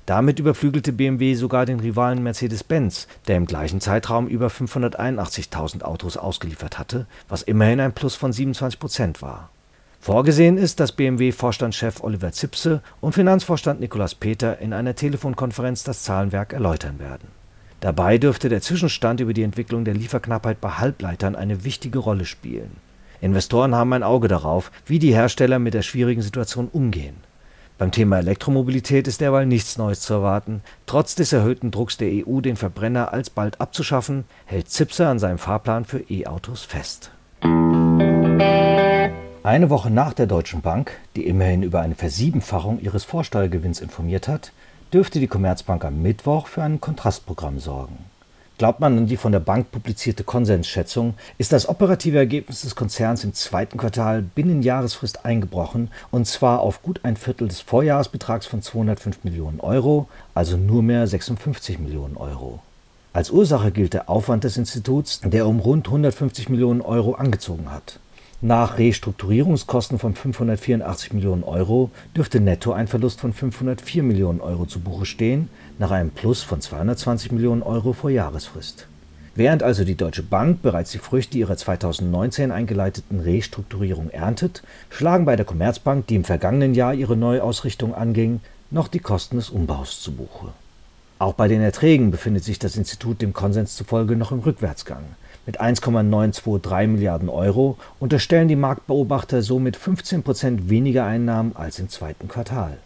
Damit 0.07 0.39
überflügelte 0.39 0.93
BMW 0.93 1.35
sogar 1.35 1.67
den 1.67 1.81
Rivalen 1.81 2.23
Mercedes-Benz, 2.23 3.09
der 3.27 3.37
im 3.37 3.47
gleichen 3.47 3.81
Zeitraum 3.81 4.29
über 4.29 4.47
581.000 4.47 5.83
Autos 5.83 6.17
ausgeliefert 6.17 6.79
hatte, 6.79 7.07
was 7.29 7.43
immerhin 7.43 7.81
ein 7.81 7.95
Plus 7.95 8.15
von 8.15 8.33
27 8.33 8.79
Prozent 8.79 9.23
war 9.23 9.51
Vorgesehen 10.05 10.59
ist, 10.59 10.81
dass 10.81 10.93
BMW-Vorstandschef 10.93 12.05
Oliver 12.05 12.31
Zipse 12.31 12.83
und 13.01 13.15
Finanzvorstand 13.15 13.81
Nikolaus 13.81 14.15
Peter 14.15 14.59
in 14.59 14.75
einer 14.75 14.95
Telefonkonferenz 14.95 15.83
das 15.83 16.03
Zahlenwerk 16.03 16.53
erläutern 16.53 16.99
werden. 16.99 17.29
Dabei 17.85 18.17
dürfte 18.17 18.49
der 18.49 18.63
Zwischenstand 18.63 19.21
über 19.21 19.35
die 19.35 19.43
Entwicklung 19.43 19.85
der 19.85 19.93
Lieferknappheit 19.93 20.59
bei 20.59 20.71
Halbleitern 20.71 21.37
eine 21.37 21.65
wichtige 21.65 21.99
Rolle 21.99 22.25
spielen. 22.25 22.79
Investoren 23.21 23.75
haben 23.75 23.93
ein 23.93 24.03
Auge 24.03 24.27
darauf, 24.27 24.73
wie 24.87 24.99
die 24.99 25.13
Hersteller 25.13 25.59
mit 25.59 25.75
der 25.75 25.83
schwierigen 25.83 26.23
Situation 26.23 26.69
umgehen. 26.73 27.17
Beim 27.77 27.91
Thema 27.91 28.21
Elektromobilität 28.21 29.07
ist 29.07 29.21
derweil 29.21 29.45
nichts 29.45 29.77
Neues 29.77 30.01
zu 30.01 30.15
erwarten. 30.15 30.63
Trotz 30.87 31.15
des 31.15 31.35
erhöhten 31.35 31.71
Drucks 31.71 31.99
der 31.99 32.09
EU, 32.27 32.41
den 32.41 32.57
Verbrenner 32.57 33.13
alsbald 33.13 33.61
abzuschaffen, 33.61 34.25
hält 34.47 34.71
Zipse 34.71 35.07
an 35.07 35.19
seinem 35.19 35.37
Fahrplan 35.37 35.85
für 35.85 36.11
E-Autos 36.11 36.63
fest. 36.63 37.11
Eine 39.43 39.69
Woche 39.69 39.91
nach 39.91 40.15
der 40.15 40.27
Deutschen 40.27 40.63
Bank, 40.63 40.93
die 41.17 41.27
immerhin 41.27 41.63
über 41.63 41.83
eine 41.83 41.97
Versiebenfachung 41.97 42.81
ihres 42.81 43.05
Vorsteuergewinns 43.05 43.83
informiert 43.83 44.27
hat, 44.27 44.53
dürfte 44.95 45.19
die 45.19 45.27
Commerzbank 45.27 45.85
am 45.85 46.03
Mittwoch 46.03 46.47
für 46.47 46.63
ein 46.63 46.81
Kontrastprogramm 46.81 47.59
sorgen. 47.59 47.99
Glaubt 48.59 48.79
man 48.79 48.97
an 48.97 49.07
die 49.09 49.17
von 49.17 49.33
der 49.33 49.41
Bank 49.41 49.73
publizierte 49.73 50.23
Konsensschätzung, 50.23 51.15
ist 51.37 51.53
das 51.53 51.69
operative 51.69 52.17
Ergebnis 52.17 52.61
des 52.61 52.77
Konzerns 52.77 53.25
im 53.25 53.35
zweiten 53.35 53.77
Quartal 53.77 54.23
binnen 54.23 54.63
Jahresfrist 54.63 55.25
eingebrochen, 55.25 55.91
und 56.13 56.29
zwar 56.29 56.61
auf 56.61 56.81
gut 56.81 57.01
ein 57.03 57.17
Viertel 57.17 57.49
des 57.49 57.61
Vorjahresbetrags 57.61 58.47
von 58.47 58.63
205 58.63 59.25
Millionen 59.25 59.59
Euro, 59.59 60.09
also 60.33 60.57
nur 60.57 60.85
mehr 60.85 61.09
56 61.09 61.81
Millionen 61.81 62.17
Euro. 62.17 62.61
Als 63.13 63.33
Ursache 63.33 63.73
gilt 63.73 63.95
der 63.95 64.09
Aufwand 64.09 64.45
des 64.45 64.57
Instituts, 64.57 65.21
der 65.25 65.49
um 65.49 65.59
rund 65.59 65.89
150 65.89 66.49
Millionen 66.51 66.83
Euro 66.83 67.15
angezogen 67.15 67.73
hat. 67.73 67.99
Nach 68.47 68.77
Restrukturierungskosten 68.77 69.99
von 69.99 70.15
584 70.15 71.15
Millionen 71.15 71.45
Euro 71.45 71.91
dürfte 72.15 72.41
netto 72.41 72.73
ein 72.73 72.89
Verlust 72.89 73.23
von 73.23 73.33
504 73.33 74.03
Millionen 74.03 74.43
Euro 74.43 74.67
zu 74.67 74.81
Buche 74.81 75.07
stehen, 75.07 75.49
nach 75.79 75.91
einem 75.91 76.11
Plus 76.11 76.43
von 76.43 76.61
220 76.61 77.33
Millionen 77.33 77.63
Euro 77.63 77.95
vor 77.95 78.11
Jahresfrist. 78.11 78.87
Während 79.35 79.63
also 79.63 79.87
die 79.87 79.95
Deutsche 79.95 80.23
Bank 80.23 80.61
bereits 80.61 80.91
die 80.91 80.99
Früchte 80.99 81.39
ihrer 81.39 81.57
2019 81.57 82.53
eingeleiteten 82.53 83.21
Restrukturierung 83.21 84.11
erntet, 84.11 84.63
schlagen 84.91 85.25
bei 85.25 85.37
der 85.37 85.47
Commerzbank, 85.47 86.07
die 86.09 86.17
im 86.17 86.25
vergangenen 86.25 86.75
Jahr 86.75 86.93
ihre 86.93 87.17
Neuausrichtung 87.17 87.95
anging, 87.95 88.43
noch 88.71 88.89
die 88.89 88.99
Kosten 88.99 89.37
des 89.37 89.49
Umbaus 89.49 90.03
zu 90.03 90.13
Buche. 90.13 90.49
Auch 91.19 91.33
bei 91.33 91.49
den 91.49 91.63
Erträgen 91.63 92.11
befindet 92.11 92.45
sich 92.45 92.59
das 92.59 92.77
Institut 92.77 93.23
dem 93.23 93.33
Konsens 93.33 93.75
zufolge 93.75 94.17
noch 94.17 94.33
im 94.33 94.41
Rückwärtsgang 94.41 95.05
mit 95.47 95.61
1,923 95.61 96.89
Milliarden 96.89 97.29
Euro 97.29 97.77
unterstellen 98.01 98.49
die 98.49 98.57
Marktbeobachter 98.57 99.43
somit 99.43 99.77
15 99.77 100.23
Prozent 100.23 100.69
weniger 100.71 101.05
Einnahmen 101.05 101.55
als 101.55 101.79
im 101.79 101.89
zweiten 101.89 102.29
Quartal. 102.29 102.79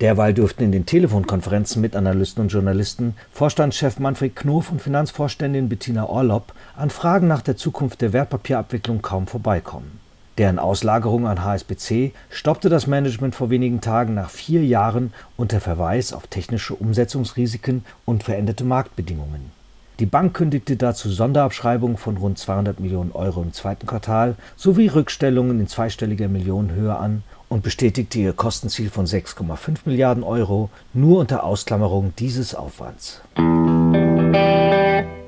Derweil 0.00 0.34
dürften 0.34 0.64
in 0.64 0.72
den 0.72 0.86
Telefonkonferenzen 0.86 1.80
mit 1.80 1.94
Analysten 1.94 2.42
und 2.42 2.48
Journalisten 2.48 3.14
Vorstandschef 3.32 3.98
Manfred 3.98 4.34
Knof 4.34 4.72
und 4.72 4.82
Finanzvorständin 4.82 5.68
Bettina 5.68 6.08
Orlopp 6.08 6.52
an 6.76 6.90
Fragen 6.90 7.28
nach 7.28 7.42
der 7.42 7.56
Zukunft 7.56 8.00
der 8.00 8.12
Wertpapierabwicklung 8.12 9.02
kaum 9.02 9.26
vorbeikommen. 9.26 10.00
Deren 10.36 10.58
Auslagerung 10.58 11.28
an 11.28 11.44
HSBC 11.44 12.12
stoppte 12.28 12.68
das 12.68 12.88
Management 12.88 13.36
vor 13.36 13.50
wenigen 13.50 13.80
Tagen 13.80 14.14
nach 14.14 14.30
vier 14.30 14.64
Jahren 14.64 15.12
unter 15.36 15.60
Verweis 15.60 16.12
auf 16.12 16.26
technische 16.26 16.74
Umsetzungsrisiken 16.74 17.84
und 18.04 18.24
veränderte 18.24 18.64
Marktbedingungen. 18.64 19.52
Die 20.00 20.06
Bank 20.06 20.34
kündigte 20.34 20.76
dazu 20.76 21.08
Sonderabschreibungen 21.08 21.96
von 21.96 22.16
rund 22.16 22.36
200 22.36 22.80
Millionen 22.80 23.12
Euro 23.12 23.42
im 23.42 23.52
zweiten 23.52 23.86
Quartal 23.86 24.34
sowie 24.56 24.88
Rückstellungen 24.88 25.60
in 25.60 25.68
zweistelliger 25.68 26.26
Millionenhöhe 26.26 26.96
an 26.96 27.22
und 27.48 27.62
bestätigte 27.62 28.18
ihr 28.18 28.32
Kostenziel 28.32 28.90
von 28.90 29.06
6,5 29.06 29.78
Milliarden 29.84 30.24
Euro 30.24 30.68
nur 30.94 31.20
unter 31.20 31.44
Ausklammerung 31.44 32.12
dieses 32.18 32.56
Aufwands. 32.56 33.20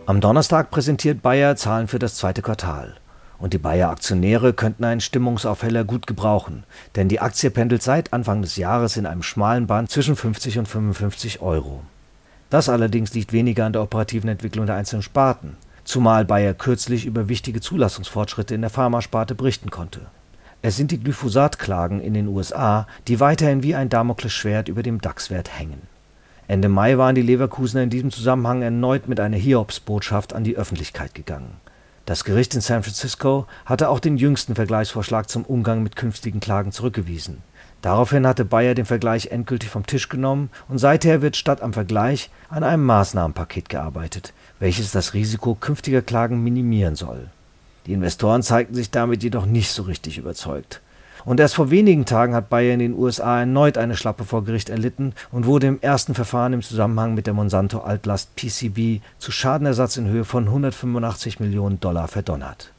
Am 0.07 0.21
Donnerstag 0.21 0.73
präsentiert 0.73 1.23
Bayer 1.23 1.55
Zahlen 1.55 1.87
für 1.87 2.01
das 2.01 2.17
zweite 2.17 2.43
Quartal. 2.43 2.97
Und 3.39 3.53
die 3.53 3.59
Bayer 3.59 3.91
Aktionäre 3.91 4.53
könnten 4.53 4.83
einen 4.83 5.01
Stimmungsaufheller 5.01 5.85
gut 5.85 6.09
gebrauchen, 6.09 6.65
denn 6.97 7.09
die 7.09 7.21
Aktie 7.21 7.51
pendelt 7.51 7.83
seit 7.85 8.13
Anfang 8.13 8.43
des 8.43 8.57
Jahres 8.57 8.97
in 8.97 9.07
einem 9.07 9.23
schmalen 9.23 9.69
Band 9.69 9.93
zwischen 9.93 10.17
50 10.17 10.59
und 10.59 10.67
55 10.67 11.41
Euro. 11.41 11.83
Das 12.50 12.69
allerdings 12.69 13.12
liegt 13.15 13.33
weniger 13.33 13.67
an 13.67 13.73
der 13.73 13.83
operativen 13.83 14.31
Entwicklung 14.31 14.67
der 14.67 14.76
einzelnen 14.76 15.03
Sparten, 15.03 15.57
zumal 15.85 16.25
Bayer 16.25 16.55
kürzlich 16.55 17.07
über 17.07 17.29
wichtige 17.29 17.61
Zulassungsfortschritte 17.61 18.55
in 18.55 18.61
der 18.61 18.71
Pharmasparte 18.71 19.35
berichten 19.35 19.71
konnte. 19.71 20.03
Es 20.62 20.76
sind 20.76 20.91
die 20.91 20.99
Glyphosat-Klagen 20.99 22.00
in 22.00 22.15
den 22.15 22.29
USA, 22.29 22.87
die 23.09 23.21
weiterhin 23.21 23.62
wie 23.62 23.75
ein 23.75 23.88
Damoklesschwert 23.88 24.69
über 24.69 24.83
dem 24.83 25.00
DAX-Wert 25.00 25.59
hängen. 25.59 25.83
Ende 26.49 26.69
Mai 26.69 26.97
waren 26.97 27.17
die 27.17 27.23
Leverkusener 27.23 27.83
in 27.83 27.91
diesem 27.91 28.12
Zusammenhang 28.12 28.62
erneut 28.62 29.09
mit 29.09 29.19
einer 29.19 29.37
Hiobsbotschaft 29.37 30.33
an 30.33 30.45
die 30.45 30.57
Öffentlichkeit 30.57 31.15
gegangen. 31.15 31.57
Das 32.05 32.23
Gericht 32.23 32.55
in 32.55 32.61
San 32.61 32.85
Francisco 32.85 33.47
hatte 33.65 33.88
auch 33.88 33.99
den 33.99 34.17
jüngsten 34.17 34.55
Vergleichsvorschlag 34.55 35.29
zum 35.29 35.45
Umgang 35.45 35.83
mit 35.83 35.97
künftigen 35.97 36.38
Klagen 36.38 36.71
zurückgewiesen. 36.71 37.43
Daraufhin 37.87 38.26
hatte 38.26 38.45
Bayer 38.45 38.75
den 38.75 38.85
Vergleich 38.85 39.28
endgültig 39.28 39.71
vom 39.71 39.87
Tisch 39.87 40.09
genommen 40.09 40.50
und 40.66 40.78
seither 40.78 41.23
wird 41.23 41.37
statt 41.37 41.62
am 41.62 41.73
Vergleich 41.73 42.31
an 42.49 42.64
einem 42.64 42.85
Maßnahmenpaket 42.85 43.69
gearbeitet, 43.69 44.33
welches 44.59 44.90
das 44.90 45.14
Risiko 45.14 45.55
künftiger 45.55 46.02
Klagen 46.02 46.43
minimieren 46.43 46.97
soll. 46.97 47.28
Die 47.87 47.93
Investoren 47.93 48.43
zeigten 48.43 48.75
sich 48.75 48.90
damit 48.90 49.23
jedoch 49.23 49.47
nicht 49.47 49.71
so 49.71 49.85
richtig 49.85 50.19
überzeugt. 50.19 50.81
Und 51.25 51.38
erst 51.38 51.55
vor 51.55 51.71
wenigen 51.71 52.07
Tagen 52.07 52.35
hat 52.35 52.49
Bayer 52.49 52.75
in 52.75 52.81
den 52.81 52.99
USA 52.99 53.38
erneut 53.38 53.78
eine 53.78 53.97
Schlappe 53.97 54.25
vor 54.25 54.43
Gericht 54.43 54.69
erlitten 54.69 55.14
und 55.31 55.47
wurde 55.47 55.69
im 55.69 55.81
ersten 55.81 56.16
Verfahren 56.16 56.55
im 56.55 56.62
Zusammenhang 56.62 57.14
mit 57.14 57.28
der 57.28 57.35
Monsanto 57.35 57.78
Altlast 57.78 58.35
PCB 58.35 59.00
zu 59.19 59.31
Schadenersatz 59.31 59.97
in 59.97 60.09
Höhe 60.09 60.25
von 60.25 60.47
185 60.47 61.38
Millionen 61.38 61.78
Dollar 61.78 62.09
verdonnert. 62.09 62.73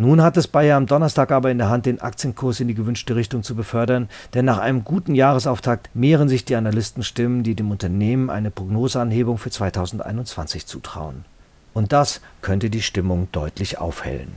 Nun 0.00 0.22
hat 0.22 0.38
es 0.38 0.48
Bayer 0.48 0.78
am 0.78 0.86
Donnerstag 0.86 1.30
aber 1.30 1.50
in 1.50 1.58
der 1.58 1.68
Hand, 1.68 1.84
den 1.84 2.00
Aktienkurs 2.00 2.58
in 2.58 2.68
die 2.68 2.74
gewünschte 2.74 3.16
Richtung 3.16 3.42
zu 3.42 3.54
befördern, 3.54 4.08
denn 4.32 4.46
nach 4.46 4.56
einem 4.56 4.82
guten 4.82 5.14
Jahresauftakt 5.14 5.90
mehren 5.92 6.26
sich 6.26 6.46
die 6.46 6.56
Analystenstimmen, 6.56 7.42
die 7.42 7.54
dem 7.54 7.70
Unternehmen 7.70 8.30
eine 8.30 8.50
Prognoseanhebung 8.50 9.36
für 9.36 9.50
2021 9.50 10.64
zutrauen. 10.64 11.26
Und 11.74 11.92
das 11.92 12.22
könnte 12.40 12.70
die 12.70 12.80
Stimmung 12.80 13.28
deutlich 13.30 13.76
aufhellen. 13.76 14.32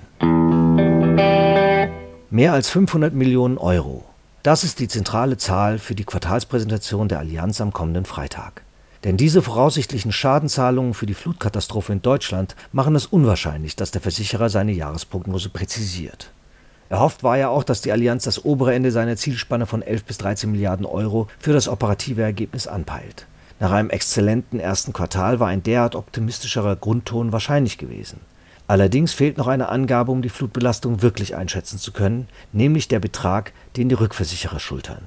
Mehr 2.29 2.51
als 2.51 2.70
500 2.70 3.13
Millionen 3.13 3.58
Euro. 3.58 4.03
Das 4.43 4.65
ist 4.65 4.79
die 4.79 4.89
zentrale 4.89 5.38
Zahl 5.38 5.79
für 5.79 5.96
die 5.96 6.03
Quartalspräsentation 6.03 7.08
der 7.08 7.20
Allianz 7.20 7.62
am 7.62 7.72
kommenden 7.72 8.03
Freitag. 8.03 8.62
Denn 9.04 9.18
diese 9.18 9.42
voraussichtlichen 9.42 10.14
Schadenzahlungen 10.14 10.94
für 10.94 11.06
die 11.06 11.14
Flutkatastrophe 11.14 11.92
in 11.92 12.02
Deutschland 12.02 12.56
machen 12.72 12.96
es 12.96 13.06
unwahrscheinlich, 13.06 13.76
dass 13.76 13.92
der 13.92 14.02
Versicherer 14.02 14.50
seine 14.50 14.72
Jahresprognose 14.72 15.50
präzisiert. 15.50 16.32
Erhofft 16.90 17.24
war 17.24 17.38
ja 17.38 17.50
auch, 17.50 17.64
dass 17.64 17.82
die 17.82 17.92
Allianz 17.92 18.24
das 18.24 18.46
obere 18.46 18.74
Ende 18.74 18.92
seiner 18.92 19.18
Zielspanne 19.18 19.66
von 19.66 19.82
11 19.82 20.06
bis 20.06 20.20
13 20.20 20.52
Milliarden 20.52 20.86
Euro 20.86 21.28
für 21.40 21.52
das 21.52 21.68
operative 21.68 22.22
Ergebnis 22.22 22.68
anpeilt. 22.68 23.26
Nach 23.60 23.72
einem 23.72 23.90
exzellenten 23.90 24.60
ersten 24.60 24.94
Quartal 24.94 25.40
war 25.40 25.48
ein 25.48 25.64
derart 25.64 25.96
optimistischerer 25.96 26.76
Grundton 26.76 27.32
wahrscheinlich 27.32 27.78
gewesen. 27.78 28.20
Allerdings 28.68 29.14
fehlt 29.14 29.38
noch 29.38 29.48
eine 29.48 29.70
Angabe, 29.70 30.12
um 30.12 30.22
die 30.22 30.30
Flutbelastung 30.30 31.02
wirklich 31.02 31.36
einschätzen 31.36 31.78
zu 31.78 31.92
können, 31.92 32.28
nämlich 32.54 32.88
der 32.88 33.00
Betrag, 33.00 33.52
den 33.76 33.90
die 33.90 33.96
Rückversicherer 33.96 34.60
schultern. 34.60 35.04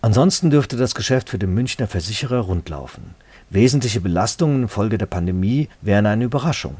Ansonsten 0.00 0.50
dürfte 0.50 0.76
das 0.76 0.94
Geschäft 0.94 1.28
für 1.28 1.38
den 1.38 1.54
Münchner 1.54 1.86
Versicherer 1.86 2.40
rundlaufen. 2.40 3.14
Wesentliche 3.50 4.02
Belastungen 4.02 4.64
infolge 4.64 4.98
der 4.98 5.06
Pandemie 5.06 5.70
wären 5.80 6.04
eine 6.04 6.24
Überraschung. 6.24 6.76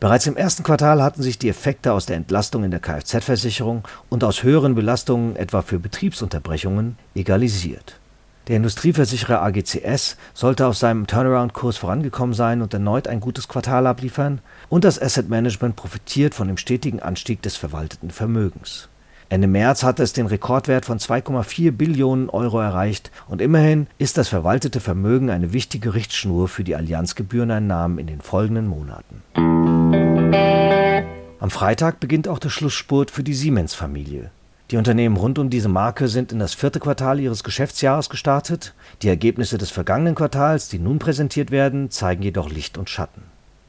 Bereits 0.00 0.26
im 0.26 0.36
ersten 0.36 0.64
Quartal 0.64 1.00
hatten 1.00 1.22
sich 1.22 1.38
die 1.38 1.48
Effekte 1.48 1.92
aus 1.92 2.06
der 2.06 2.16
Entlastung 2.16 2.64
in 2.64 2.72
der 2.72 2.80
Kfz-Versicherung 2.80 3.86
und 4.08 4.24
aus 4.24 4.42
höheren 4.42 4.74
Belastungen 4.74 5.36
etwa 5.36 5.62
für 5.62 5.78
Betriebsunterbrechungen 5.78 6.96
egalisiert. 7.14 8.00
Der 8.48 8.56
Industrieversicherer 8.56 9.42
AGCS 9.42 10.16
sollte 10.34 10.66
auf 10.66 10.76
seinem 10.76 11.06
Turnaround-Kurs 11.06 11.76
vorangekommen 11.76 12.34
sein 12.34 12.62
und 12.62 12.74
erneut 12.74 13.06
ein 13.06 13.20
gutes 13.20 13.46
Quartal 13.46 13.86
abliefern, 13.86 14.40
und 14.68 14.84
das 14.84 15.00
Asset 15.00 15.28
Management 15.28 15.76
profitiert 15.76 16.34
von 16.34 16.48
dem 16.48 16.56
stetigen 16.56 17.00
Anstieg 17.00 17.42
des 17.42 17.56
verwalteten 17.56 18.10
Vermögens 18.10 18.88
Ende 19.30 19.46
März 19.46 19.82
hatte 19.82 20.02
es 20.02 20.14
den 20.14 20.24
Rekordwert 20.24 20.86
von 20.86 20.98
2,4 20.98 21.70
Billionen 21.70 22.30
Euro 22.30 22.60
erreicht 22.60 23.10
und 23.28 23.42
immerhin 23.42 23.86
ist 23.98 24.16
das 24.16 24.28
verwaltete 24.28 24.80
Vermögen 24.80 25.28
eine 25.28 25.52
wichtige 25.52 25.92
Richtschnur 25.92 26.48
für 26.48 26.64
die 26.64 26.74
Allianzgebühreneinnahmen 26.74 27.98
in 27.98 28.06
den 28.06 28.22
folgenden 28.22 28.66
Monaten. 28.66 29.22
Am 31.40 31.50
Freitag 31.50 32.00
beginnt 32.00 32.26
auch 32.26 32.38
der 32.38 32.48
Schlussspurt 32.48 33.10
für 33.10 33.22
die 33.22 33.34
Siemens-Familie. 33.34 34.30
Die 34.70 34.78
Unternehmen 34.78 35.18
rund 35.18 35.38
um 35.38 35.50
diese 35.50 35.68
Marke 35.68 36.08
sind 36.08 36.32
in 36.32 36.38
das 36.38 36.54
vierte 36.54 36.80
Quartal 36.80 37.20
ihres 37.20 37.44
Geschäftsjahres 37.44 38.08
gestartet. 38.08 38.72
Die 39.02 39.08
Ergebnisse 39.08 39.58
des 39.58 39.70
vergangenen 39.70 40.14
Quartals, 40.14 40.68
die 40.68 40.78
nun 40.78 40.98
präsentiert 40.98 41.50
werden, 41.50 41.90
zeigen 41.90 42.22
jedoch 42.22 42.48
Licht 42.48 42.78
und 42.78 42.88
Schatten. 42.88 43.22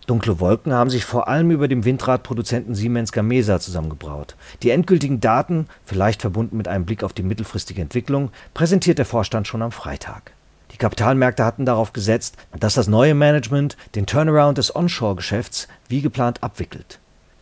Dunkle 0.09 0.39
Wolken 0.39 0.73
haben 0.73 0.89
sich 0.89 1.05
vor 1.05 1.27
allem 1.27 1.51
über 1.51 1.67
dem 1.67 1.85
Windradproduzenten 1.85 2.73
Siemens 2.73 3.11
Gamesa 3.11 3.59
zusammengebraut. 3.59 4.35
Die 4.63 4.71
endgültigen 4.71 5.21
Daten, 5.21 5.67
vielleicht 5.85 6.21
verbunden 6.21 6.57
mit 6.57 6.67
einem 6.67 6.85
Blick 6.85 7.03
auf 7.03 7.13
die 7.13 7.21
mittelfristige 7.21 7.83
Entwicklung, 7.83 8.31
präsentiert 8.55 8.97
der 8.97 9.05
Vorstand 9.05 9.47
schon 9.47 9.61
am 9.61 9.71
Freitag. 9.71 10.31
Die 10.71 10.77
Kapitalmärkte 10.77 11.45
hatten 11.45 11.63
darauf 11.63 11.93
gesetzt, 11.93 12.37
dass 12.59 12.73
das 12.73 12.87
neue 12.87 13.13
Management 13.13 13.77
den 13.93 14.07
Turnaround 14.07 14.57
des 14.57 14.75
Onshore-Geschäfts 14.75 15.67
wie 15.89 16.01
geplant 16.01 16.41
abwickelt. 16.41 16.97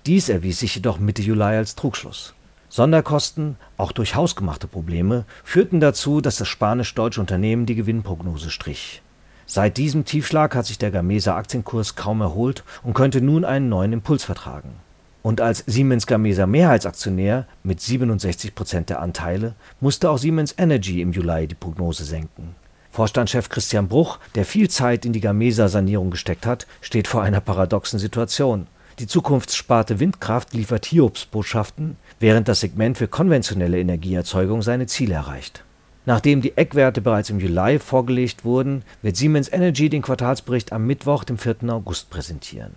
Dies 0.05 0.27
erwies 0.27 0.59
sich 0.59 0.75
jedoch 0.75 0.99
Mitte 0.99 1.21
Juli 1.21 1.43
als 1.43 1.75
Trugschluss. 1.75 2.33
Sonderkosten, 2.67 3.55
auch 3.77 3.93
durch 3.93 4.15
hausgemachte 4.15 4.67
Probleme, 4.67 5.23
führten 5.45 5.79
dazu, 5.79 6.19
dass 6.19 6.35
das 6.35 6.49
spanisch-deutsche 6.49 7.21
Unternehmen 7.21 7.65
die 7.65 7.75
Gewinnprognose 7.75 8.49
strich. 8.49 9.01
Seit 9.49 9.77
diesem 9.77 10.03
Tiefschlag 10.03 10.53
hat 10.55 10.65
sich 10.65 10.77
der 10.77 10.91
Gamesa 10.91 11.37
Aktienkurs 11.37 11.95
kaum 11.95 12.19
erholt 12.19 12.65
und 12.83 12.93
könnte 12.93 13.21
nun 13.21 13.45
einen 13.45 13.69
neuen 13.69 13.93
Impuls 13.93 14.25
vertragen. 14.25 14.71
Und 15.23 15.39
als 15.39 15.63
Siemens 15.65 16.05
Gamesa 16.05 16.45
Mehrheitsaktionär 16.45 17.47
mit 17.63 17.79
67 17.79 18.53
Prozent 18.55 18.89
der 18.89 19.01
Anteile 19.01 19.55
musste 19.79 20.09
auch 20.09 20.17
Siemens 20.17 20.53
Energy 20.57 21.01
im 21.01 21.13
Juli 21.13 21.47
die 21.47 21.55
Prognose 21.55 22.03
senken. 22.03 22.55
Vorstandschef 22.91 23.47
Christian 23.47 23.87
Bruch, 23.87 24.19
der 24.35 24.43
viel 24.43 24.69
Zeit 24.69 25.05
in 25.05 25.13
die 25.13 25.21
Gamesa-Sanierung 25.21 26.11
gesteckt 26.11 26.45
hat, 26.45 26.67
steht 26.81 27.07
vor 27.07 27.21
einer 27.21 27.39
paradoxen 27.39 27.99
Situation. 27.99 28.67
Die 28.99 29.07
Zukunftssparte 29.07 30.01
Windkraft 30.01 30.53
liefert 30.53 30.85
Hiobsbotschaften, 30.87 31.95
während 32.19 32.49
das 32.49 32.59
Segment 32.59 32.97
für 32.97 33.07
konventionelle 33.07 33.79
Energieerzeugung 33.79 34.61
seine 34.61 34.87
Ziele 34.87 35.13
erreicht. 35.13 35.63
Nachdem 36.07 36.39
die 36.39 36.55
Eckwerte 36.55 37.01
bereits 37.01 37.29
im 37.29 37.41
Juli 37.41 37.79
vorgelegt 37.79 38.45
wurden, 38.45 38.83
wird 39.01 39.17
Siemens 39.17 39.51
Energy 39.51 39.89
den 39.89 40.01
Quartalsbericht 40.01 40.71
am 40.71 40.87
Mittwoch, 40.87 41.25
dem 41.25 41.37
4. 41.37 41.57
August 41.67 42.09
präsentieren. 42.09 42.71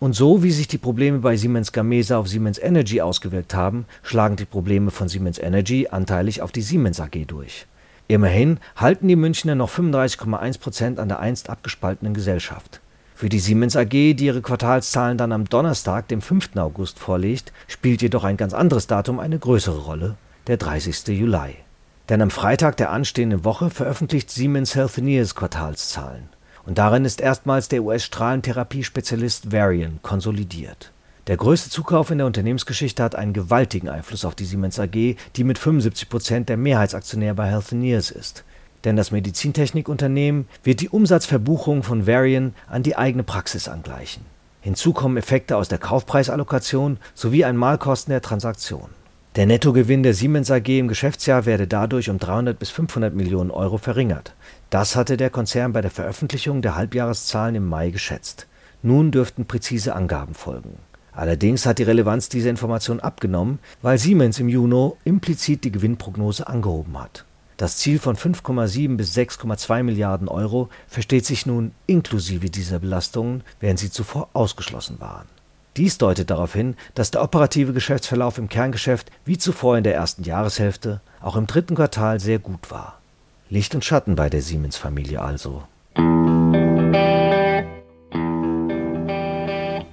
Und 0.00 0.14
so 0.16 0.42
wie 0.42 0.50
sich 0.50 0.66
die 0.66 0.78
Probleme 0.78 1.20
bei 1.20 1.36
Siemens 1.36 1.70
Gamesa 1.70 2.18
auf 2.18 2.26
Siemens 2.26 2.58
Energy 2.58 3.00
ausgewirkt 3.00 3.54
haben, 3.54 3.86
schlagen 4.02 4.34
die 4.34 4.46
Probleme 4.46 4.90
von 4.90 5.08
Siemens 5.08 5.38
Energy 5.38 5.86
anteilig 5.92 6.42
auf 6.42 6.50
die 6.50 6.60
Siemens 6.60 6.98
AG 6.98 7.24
durch. 7.28 7.68
Immerhin 8.08 8.58
halten 8.74 9.06
die 9.06 9.14
Münchner 9.14 9.54
noch 9.54 9.70
35,1 9.70 10.58
Prozent 10.58 10.98
an 10.98 11.08
der 11.08 11.20
einst 11.20 11.50
abgespaltenen 11.50 12.14
Gesellschaft. 12.14 12.80
Für 13.14 13.28
die 13.28 13.38
Siemens 13.38 13.76
AG, 13.76 13.90
die 13.90 14.26
ihre 14.26 14.42
Quartalszahlen 14.42 15.18
dann 15.18 15.30
am 15.30 15.44
Donnerstag, 15.44 16.08
dem 16.08 16.20
5. 16.20 16.56
August 16.56 16.98
vorlegt, 16.98 17.52
spielt 17.68 18.02
jedoch 18.02 18.24
ein 18.24 18.36
ganz 18.36 18.52
anderes 18.52 18.88
Datum 18.88 19.20
eine 19.20 19.38
größere 19.38 19.82
Rolle, 19.82 20.16
der 20.48 20.56
30. 20.56 21.16
Juli. 21.16 21.54
Denn 22.08 22.20
am 22.20 22.30
Freitag 22.30 22.76
der 22.76 22.90
anstehenden 22.90 23.44
Woche 23.44 23.70
veröffentlicht 23.70 24.30
Siemens 24.30 24.74
Healthineers 24.74 25.34
Quartalszahlen. 25.34 26.28
Und 26.64 26.78
darin 26.78 27.04
ist 27.04 27.20
erstmals 27.20 27.68
der 27.68 27.82
US-Strahlentherapie-Spezialist 27.82 29.52
Varian 29.52 30.00
konsolidiert. 30.02 30.92
Der 31.28 31.36
größte 31.36 31.70
Zukauf 31.70 32.10
in 32.10 32.18
der 32.18 32.26
Unternehmensgeschichte 32.26 33.02
hat 33.02 33.14
einen 33.14 33.32
gewaltigen 33.32 33.88
Einfluss 33.88 34.24
auf 34.24 34.34
die 34.34 34.44
Siemens 34.44 34.80
AG, 34.80 35.16
die 35.36 35.44
mit 35.44 35.58
75 35.58 36.08
Prozent 36.08 36.48
der 36.48 36.56
Mehrheitsaktionär 36.56 37.34
bei 37.34 37.48
Healthineers 37.48 38.10
ist. 38.10 38.42
Denn 38.84 38.96
das 38.96 39.12
Medizintechnikunternehmen 39.12 40.48
wird 40.64 40.80
die 40.80 40.88
Umsatzverbuchung 40.88 41.84
von 41.84 42.08
Varian 42.08 42.54
an 42.68 42.82
die 42.82 42.96
eigene 42.96 43.22
Praxis 43.22 43.68
angleichen. 43.68 44.24
Hinzu 44.60 44.92
kommen 44.92 45.16
Effekte 45.16 45.56
aus 45.56 45.68
der 45.68 45.78
Kaufpreisallokation 45.78 46.98
sowie 47.14 47.44
ein 47.44 47.56
Malkosten 47.56 48.10
der 48.10 48.22
Transaktion. 48.22 48.90
Der 49.34 49.46
Nettogewinn 49.46 50.02
der 50.02 50.12
Siemens 50.12 50.50
AG 50.50 50.68
im 50.68 50.88
Geschäftsjahr 50.88 51.46
werde 51.46 51.66
dadurch 51.66 52.10
um 52.10 52.18
300 52.18 52.58
bis 52.58 52.68
500 52.68 53.14
Millionen 53.14 53.50
Euro 53.50 53.78
verringert. 53.78 54.34
Das 54.68 54.94
hatte 54.94 55.16
der 55.16 55.30
Konzern 55.30 55.72
bei 55.72 55.80
der 55.80 55.90
Veröffentlichung 55.90 56.60
der 56.60 56.76
Halbjahreszahlen 56.76 57.54
im 57.54 57.66
Mai 57.66 57.88
geschätzt. 57.88 58.46
Nun 58.82 59.10
dürften 59.10 59.46
präzise 59.46 59.94
Angaben 59.94 60.34
folgen. 60.34 60.76
Allerdings 61.12 61.64
hat 61.64 61.78
die 61.78 61.84
Relevanz 61.84 62.28
dieser 62.28 62.50
Information 62.50 63.00
abgenommen, 63.00 63.58
weil 63.80 63.96
Siemens 63.96 64.38
im 64.38 64.50
Juni 64.50 64.92
implizit 65.04 65.64
die 65.64 65.72
Gewinnprognose 65.72 66.46
angehoben 66.46 67.00
hat. 67.00 67.24
Das 67.56 67.78
Ziel 67.78 67.98
von 67.98 68.16
5,7 68.16 68.98
bis 68.98 69.16
6,2 69.16 69.82
Milliarden 69.82 70.28
Euro 70.28 70.68
versteht 70.88 71.24
sich 71.24 71.46
nun 71.46 71.72
inklusive 71.86 72.50
dieser 72.50 72.80
Belastungen, 72.80 73.44
während 73.60 73.78
sie 73.78 73.90
zuvor 73.90 74.28
ausgeschlossen 74.34 75.00
waren. 75.00 75.26
Dies 75.76 75.96
deutet 75.96 76.28
darauf 76.30 76.52
hin, 76.52 76.76
dass 76.94 77.10
der 77.10 77.22
operative 77.22 77.72
Geschäftsverlauf 77.72 78.36
im 78.36 78.50
Kerngeschäft 78.50 79.10
wie 79.24 79.38
zuvor 79.38 79.78
in 79.78 79.84
der 79.84 79.94
ersten 79.94 80.22
Jahreshälfte 80.22 81.00
auch 81.20 81.36
im 81.36 81.46
dritten 81.46 81.76
Quartal 81.76 82.20
sehr 82.20 82.38
gut 82.38 82.70
war. 82.70 82.98
Licht 83.48 83.74
und 83.74 83.84
Schatten 83.84 84.14
bei 84.14 84.28
der 84.28 84.42
Siemens-Familie 84.42 85.22
also. 85.22 85.62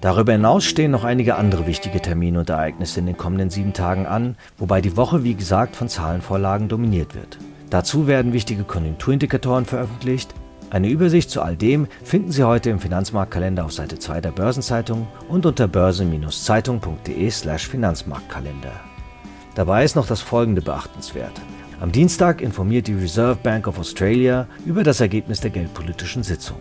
Darüber 0.02 0.32
hinaus 0.32 0.64
stehen 0.66 0.92
noch 0.92 1.04
einige 1.04 1.36
andere 1.36 1.68
wichtige 1.68 2.02
Termine 2.02 2.40
und 2.40 2.50
Ereignisse 2.50 3.00
in 3.00 3.06
den 3.06 3.18
kommenden 3.18 3.50
sieben 3.50 3.74
Tagen 3.74 4.06
an, 4.06 4.36
wobei 4.58 4.82
die 4.82 4.96
Woche 4.98 5.24
wie 5.24 5.36
gesagt 5.36 5.76
von 5.76 5.90
Zahlenvorlagen 5.90 6.68
dominiert 6.70 7.16
wird. 7.16 7.38
Dazu 7.70 8.08
werden 8.08 8.34
wichtige 8.34 8.64
Konjunkturindikatoren 8.64 9.66
veröffentlicht, 9.66 10.34
eine 10.72 10.90
Übersicht 10.90 11.30
zu 11.30 11.42
all 11.42 11.56
dem 11.56 11.88
finden 12.04 12.32
Sie 12.32 12.44
heute 12.44 12.70
im 12.70 12.80
Finanzmarktkalender 12.80 13.66
auf 13.66 13.74
Seite 13.74 13.98
2 13.98 14.22
der 14.22 14.32
Börsenzeitung 14.32 15.08
und 15.28 15.46
unter 15.46 15.68
börse-zeitung.de/slash 15.68 17.68
Finanzmarktkalender. 17.68 18.72
Dabei 19.56 19.84
ist 19.84 19.96
noch 19.96 20.08
das 20.08 20.22
folgende 20.22 20.62
beachtenswert. 20.62 21.34
Am 21.82 21.92
Dienstag 21.92 22.42
informiert 22.42 22.88
die 22.88 22.94
Reserve 22.94 23.40
Bank 23.42 23.68
of 23.68 23.80
Australia 23.80 24.48
über 24.66 24.84
das 24.84 25.02
Ergebnis 25.02 25.40
der 25.40 25.50
geldpolitischen 25.50 26.24
Sitzung. 26.24 26.58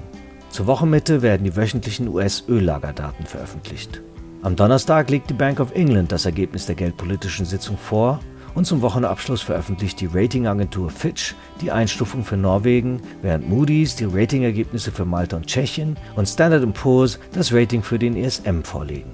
Zur 0.50 0.66
Wochenmitte 0.66 1.22
werden 1.22 1.44
die 1.44 1.56
wöchentlichen 1.56 2.08
US-Öllagerdaten 2.08 3.26
veröffentlicht. 3.26 4.00
Am 4.42 4.56
Donnerstag 4.56 5.10
legt 5.10 5.28
die 5.28 5.34
Bank 5.34 5.60
of 5.60 5.74
England 5.74 6.12
das 6.12 6.24
Ergebnis 6.24 6.66
der 6.66 6.76
geldpolitischen 6.76 7.44
Sitzung 7.44 7.76
vor 7.76 8.20
und 8.58 8.64
zum 8.64 8.82
Wochenabschluss 8.82 9.40
veröffentlicht 9.40 10.00
die 10.00 10.10
Ratingagentur 10.12 10.90
Fitch 10.90 11.36
die 11.60 11.70
Einstufung 11.70 12.24
für 12.24 12.36
Norwegen, 12.36 13.00
während 13.22 13.48
Moody's 13.48 13.94
die 13.94 14.04
Ratingergebnisse 14.04 14.90
für 14.90 15.04
Malta 15.04 15.36
und 15.36 15.46
Tschechien 15.46 15.96
und 16.16 16.26
Standard 16.26 16.74
Poor's 16.74 17.20
das 17.32 17.52
Rating 17.52 17.84
für 17.84 18.00
den 18.00 18.16
ESM 18.16 18.62
vorlegen. 18.64 19.10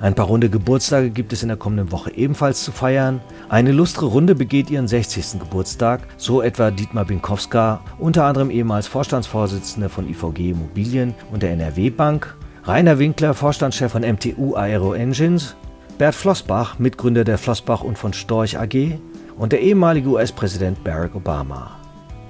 Ein 0.00 0.16
paar 0.16 0.26
runde 0.26 0.50
Geburtstage 0.50 1.10
gibt 1.10 1.32
es 1.32 1.42
in 1.42 1.48
der 1.48 1.56
kommenden 1.56 1.92
Woche 1.92 2.12
ebenfalls 2.12 2.64
zu 2.64 2.72
feiern. 2.72 3.20
Eine 3.48 3.70
lustre 3.70 4.06
Runde 4.06 4.34
begeht 4.34 4.70
ihren 4.70 4.88
60. 4.88 5.38
Geburtstag, 5.38 6.00
so 6.16 6.42
etwa 6.42 6.72
Dietmar 6.72 7.04
Binkowska, 7.04 7.82
unter 7.98 8.24
anderem 8.24 8.50
ehemals 8.50 8.88
Vorstandsvorsitzender 8.88 9.88
von 9.88 10.08
IVG 10.08 10.50
Immobilien 10.50 11.14
und 11.30 11.44
der 11.44 11.52
NRW 11.52 11.90
Bank, 11.90 12.34
Rainer 12.64 12.98
Winkler, 12.98 13.34
Vorstandschef 13.34 13.92
von 13.92 14.02
MTU 14.02 14.54
Aero 14.54 14.94
Engines 14.94 15.54
Bert 16.00 16.14
Flossbach, 16.14 16.78
Mitgründer 16.78 17.24
der 17.24 17.36
Flossbach 17.36 17.82
und 17.82 17.98
von 17.98 18.14
Storch 18.14 18.58
AG 18.58 18.98
und 19.36 19.52
der 19.52 19.60
ehemalige 19.60 20.08
US-Präsident 20.08 20.82
Barack 20.82 21.14
Obama. 21.14 21.72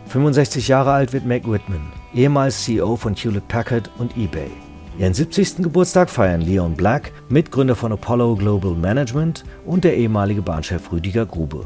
65 0.07 0.67
Jahre 0.67 0.91
alt 0.91 1.13
wird 1.13 1.25
Meg 1.25 1.49
Whitman, 1.49 1.93
ehemals 2.13 2.65
CEO 2.65 2.97
von 2.97 3.15
Hewlett 3.15 3.47
Packard 3.47 3.89
und 3.99 4.17
eBay. 4.17 4.51
Ihren 4.99 5.15
70. 5.15 5.59
Geburtstag 5.59 6.11
feiern 6.11 6.41
Leon 6.41 6.75
Black, 6.75 7.13
Mitgründer 7.29 7.77
von 7.77 7.93
Apollo 7.93 8.35
Global 8.35 8.73
Management 8.73 9.45
und 9.65 9.85
der 9.85 9.97
ehemalige 9.97 10.43
Bahnchef 10.43 10.91
Rüdiger 10.91 11.25
Grube. 11.25 11.65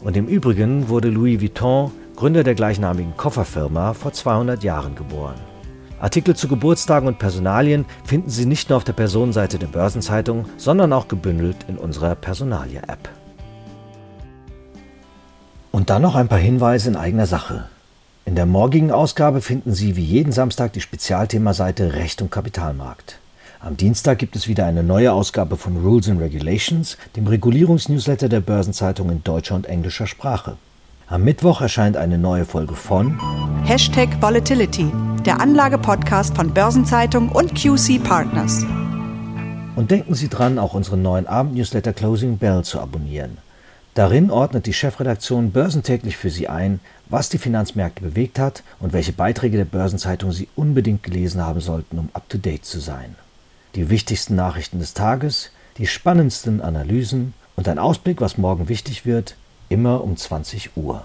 Und 0.00 0.16
im 0.16 0.26
Übrigen 0.26 0.88
wurde 0.88 1.08
Louis 1.08 1.40
Vuitton, 1.40 1.92
Gründer 2.16 2.42
der 2.42 2.56
gleichnamigen 2.56 3.16
Kofferfirma, 3.16 3.94
vor 3.94 4.12
200 4.12 4.64
Jahren 4.64 4.96
geboren. 4.96 5.38
Artikel 6.00 6.36
zu 6.36 6.48
Geburtstagen 6.48 7.08
und 7.08 7.18
Personalien 7.18 7.84
finden 8.04 8.30
Sie 8.30 8.46
nicht 8.46 8.68
nur 8.68 8.76
auf 8.76 8.84
der 8.84 8.92
Personenseite 8.92 9.58
der 9.58 9.68
Börsenzeitung, 9.68 10.46
sondern 10.56 10.92
auch 10.92 11.08
gebündelt 11.08 11.56
in 11.68 11.78
unserer 11.78 12.14
Personalie-App. 12.14 13.08
Und 15.72 15.90
dann 15.90 16.02
noch 16.02 16.14
ein 16.14 16.28
paar 16.28 16.38
Hinweise 16.38 16.88
in 16.88 16.96
eigener 16.96 17.26
Sache. 17.26 17.66
In 18.26 18.36
der 18.36 18.46
morgigen 18.46 18.90
Ausgabe 18.90 19.40
finden 19.40 19.74
Sie 19.74 19.96
wie 19.96 20.04
jeden 20.04 20.32
Samstag 20.32 20.72
die 20.72 20.80
Spezialthemaseite 20.80 21.94
Recht 21.94 22.22
und 22.22 22.30
Kapitalmarkt. 22.30 23.18
Am 23.60 23.76
Dienstag 23.76 24.18
gibt 24.18 24.36
es 24.36 24.46
wieder 24.46 24.66
eine 24.66 24.82
neue 24.82 25.12
Ausgabe 25.12 25.56
von 25.56 25.76
Rules 25.76 26.08
and 26.08 26.20
Regulations, 26.20 26.98
dem 27.16 27.26
Regulierungsnewsletter 27.26 28.28
der 28.28 28.40
Börsenzeitung 28.40 29.10
in 29.10 29.24
deutscher 29.24 29.54
und 29.54 29.66
englischer 29.66 30.06
Sprache. 30.06 30.58
Am 31.06 31.24
Mittwoch 31.24 31.60
erscheint 31.60 31.96
eine 31.96 32.18
neue 32.18 32.44
Folge 32.44 32.74
von 32.74 33.18
Hashtag 33.64 34.08
Volatility, 34.20 34.90
der 35.26 35.40
Anlage-Podcast 35.40 36.36
von 36.36 36.52
Börsenzeitung 36.52 37.30
und 37.30 37.54
QC 37.54 37.98
Partners. 37.98 38.62
Und 39.74 39.90
denken 39.90 40.14
Sie 40.14 40.28
dran, 40.28 40.58
auch 40.58 40.74
unseren 40.74 41.00
neuen 41.00 41.26
Abend-Newsletter 41.26 41.94
Closing 41.94 42.36
Bell 42.36 42.62
zu 42.62 42.78
abonnieren. 42.78 43.38
Darin 43.94 44.30
ordnet 44.30 44.66
die 44.66 44.74
Chefredaktion 44.74 45.50
börsentäglich 45.50 46.18
für 46.18 46.28
Sie 46.28 46.48
ein, 46.48 46.80
was 47.08 47.30
die 47.30 47.38
Finanzmärkte 47.38 48.02
bewegt 48.02 48.38
hat 48.38 48.62
und 48.80 48.92
welche 48.92 49.12
Beiträge 49.12 49.56
der 49.56 49.64
Börsenzeitung 49.64 50.32
Sie 50.32 50.48
unbedingt 50.56 51.02
gelesen 51.02 51.40
haben 51.40 51.60
sollten, 51.60 51.98
um 51.98 52.10
up-to-date 52.12 52.66
zu 52.66 52.78
sein. 52.78 53.14
Die 53.76 53.88
wichtigsten 53.88 54.34
Nachrichten 54.34 54.78
des 54.78 54.92
Tages, 54.92 55.52
die 55.78 55.86
spannendsten 55.86 56.60
Analysen 56.60 57.32
und 57.56 57.66
ein 57.68 57.78
Ausblick, 57.78 58.20
was 58.20 58.36
morgen 58.36 58.68
wichtig 58.68 59.06
wird, 59.06 59.36
immer 59.70 60.04
um 60.04 60.16
20 60.16 60.76
Uhr. 60.76 61.02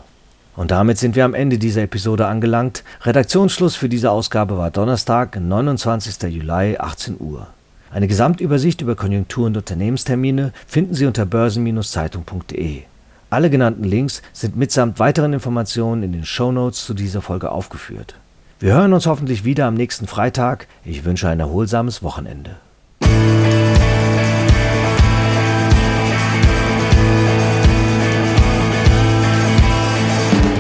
Und 0.60 0.72
damit 0.72 0.98
sind 0.98 1.16
wir 1.16 1.24
am 1.24 1.36
Ende 1.36 1.58
dieser 1.58 1.84
Episode 1.84 2.28
angelangt. 2.28 2.84
Redaktionsschluss 3.04 3.78
für 3.78 3.88
diese 3.88 4.12
Ausgabe 4.12 4.58
war 4.58 4.72
Donnerstag, 4.72 5.40
29. 5.40 6.22
Juli, 6.24 6.76
18 6.78 7.16
Uhr. 7.18 7.48
Eine 7.94 8.10
Gesamtübersicht 8.10 8.82
über 8.82 8.98
Konjunktur- 8.98 9.46
und 9.46 9.56
Unternehmenstermine 9.56 10.52
finden 10.68 10.96
Sie 10.96 11.06
unter 11.06 11.26
börsen-zeitung.de. 11.26 12.82
Alle 13.30 13.50
genannten 13.50 13.86
Links 13.86 14.22
sind 14.34 14.58
mitsamt 14.58 15.00
weiteren 15.00 15.32
Informationen 15.32 16.04
in 16.04 16.12
den 16.12 16.26
Shownotes 16.26 16.86
zu 16.86 16.94
dieser 16.94 17.22
Folge 17.22 17.52
aufgeführt. 17.52 18.16
Wir 18.60 18.74
hören 18.74 18.92
uns 18.92 19.06
hoffentlich 19.06 19.46
wieder 19.46 19.66
am 19.66 19.76
nächsten 19.76 20.08
Freitag. 20.08 20.68
Ich 20.84 21.06
wünsche 21.06 21.30
ein 21.30 21.40
erholsames 21.40 22.04
Wochenende. 22.04 22.58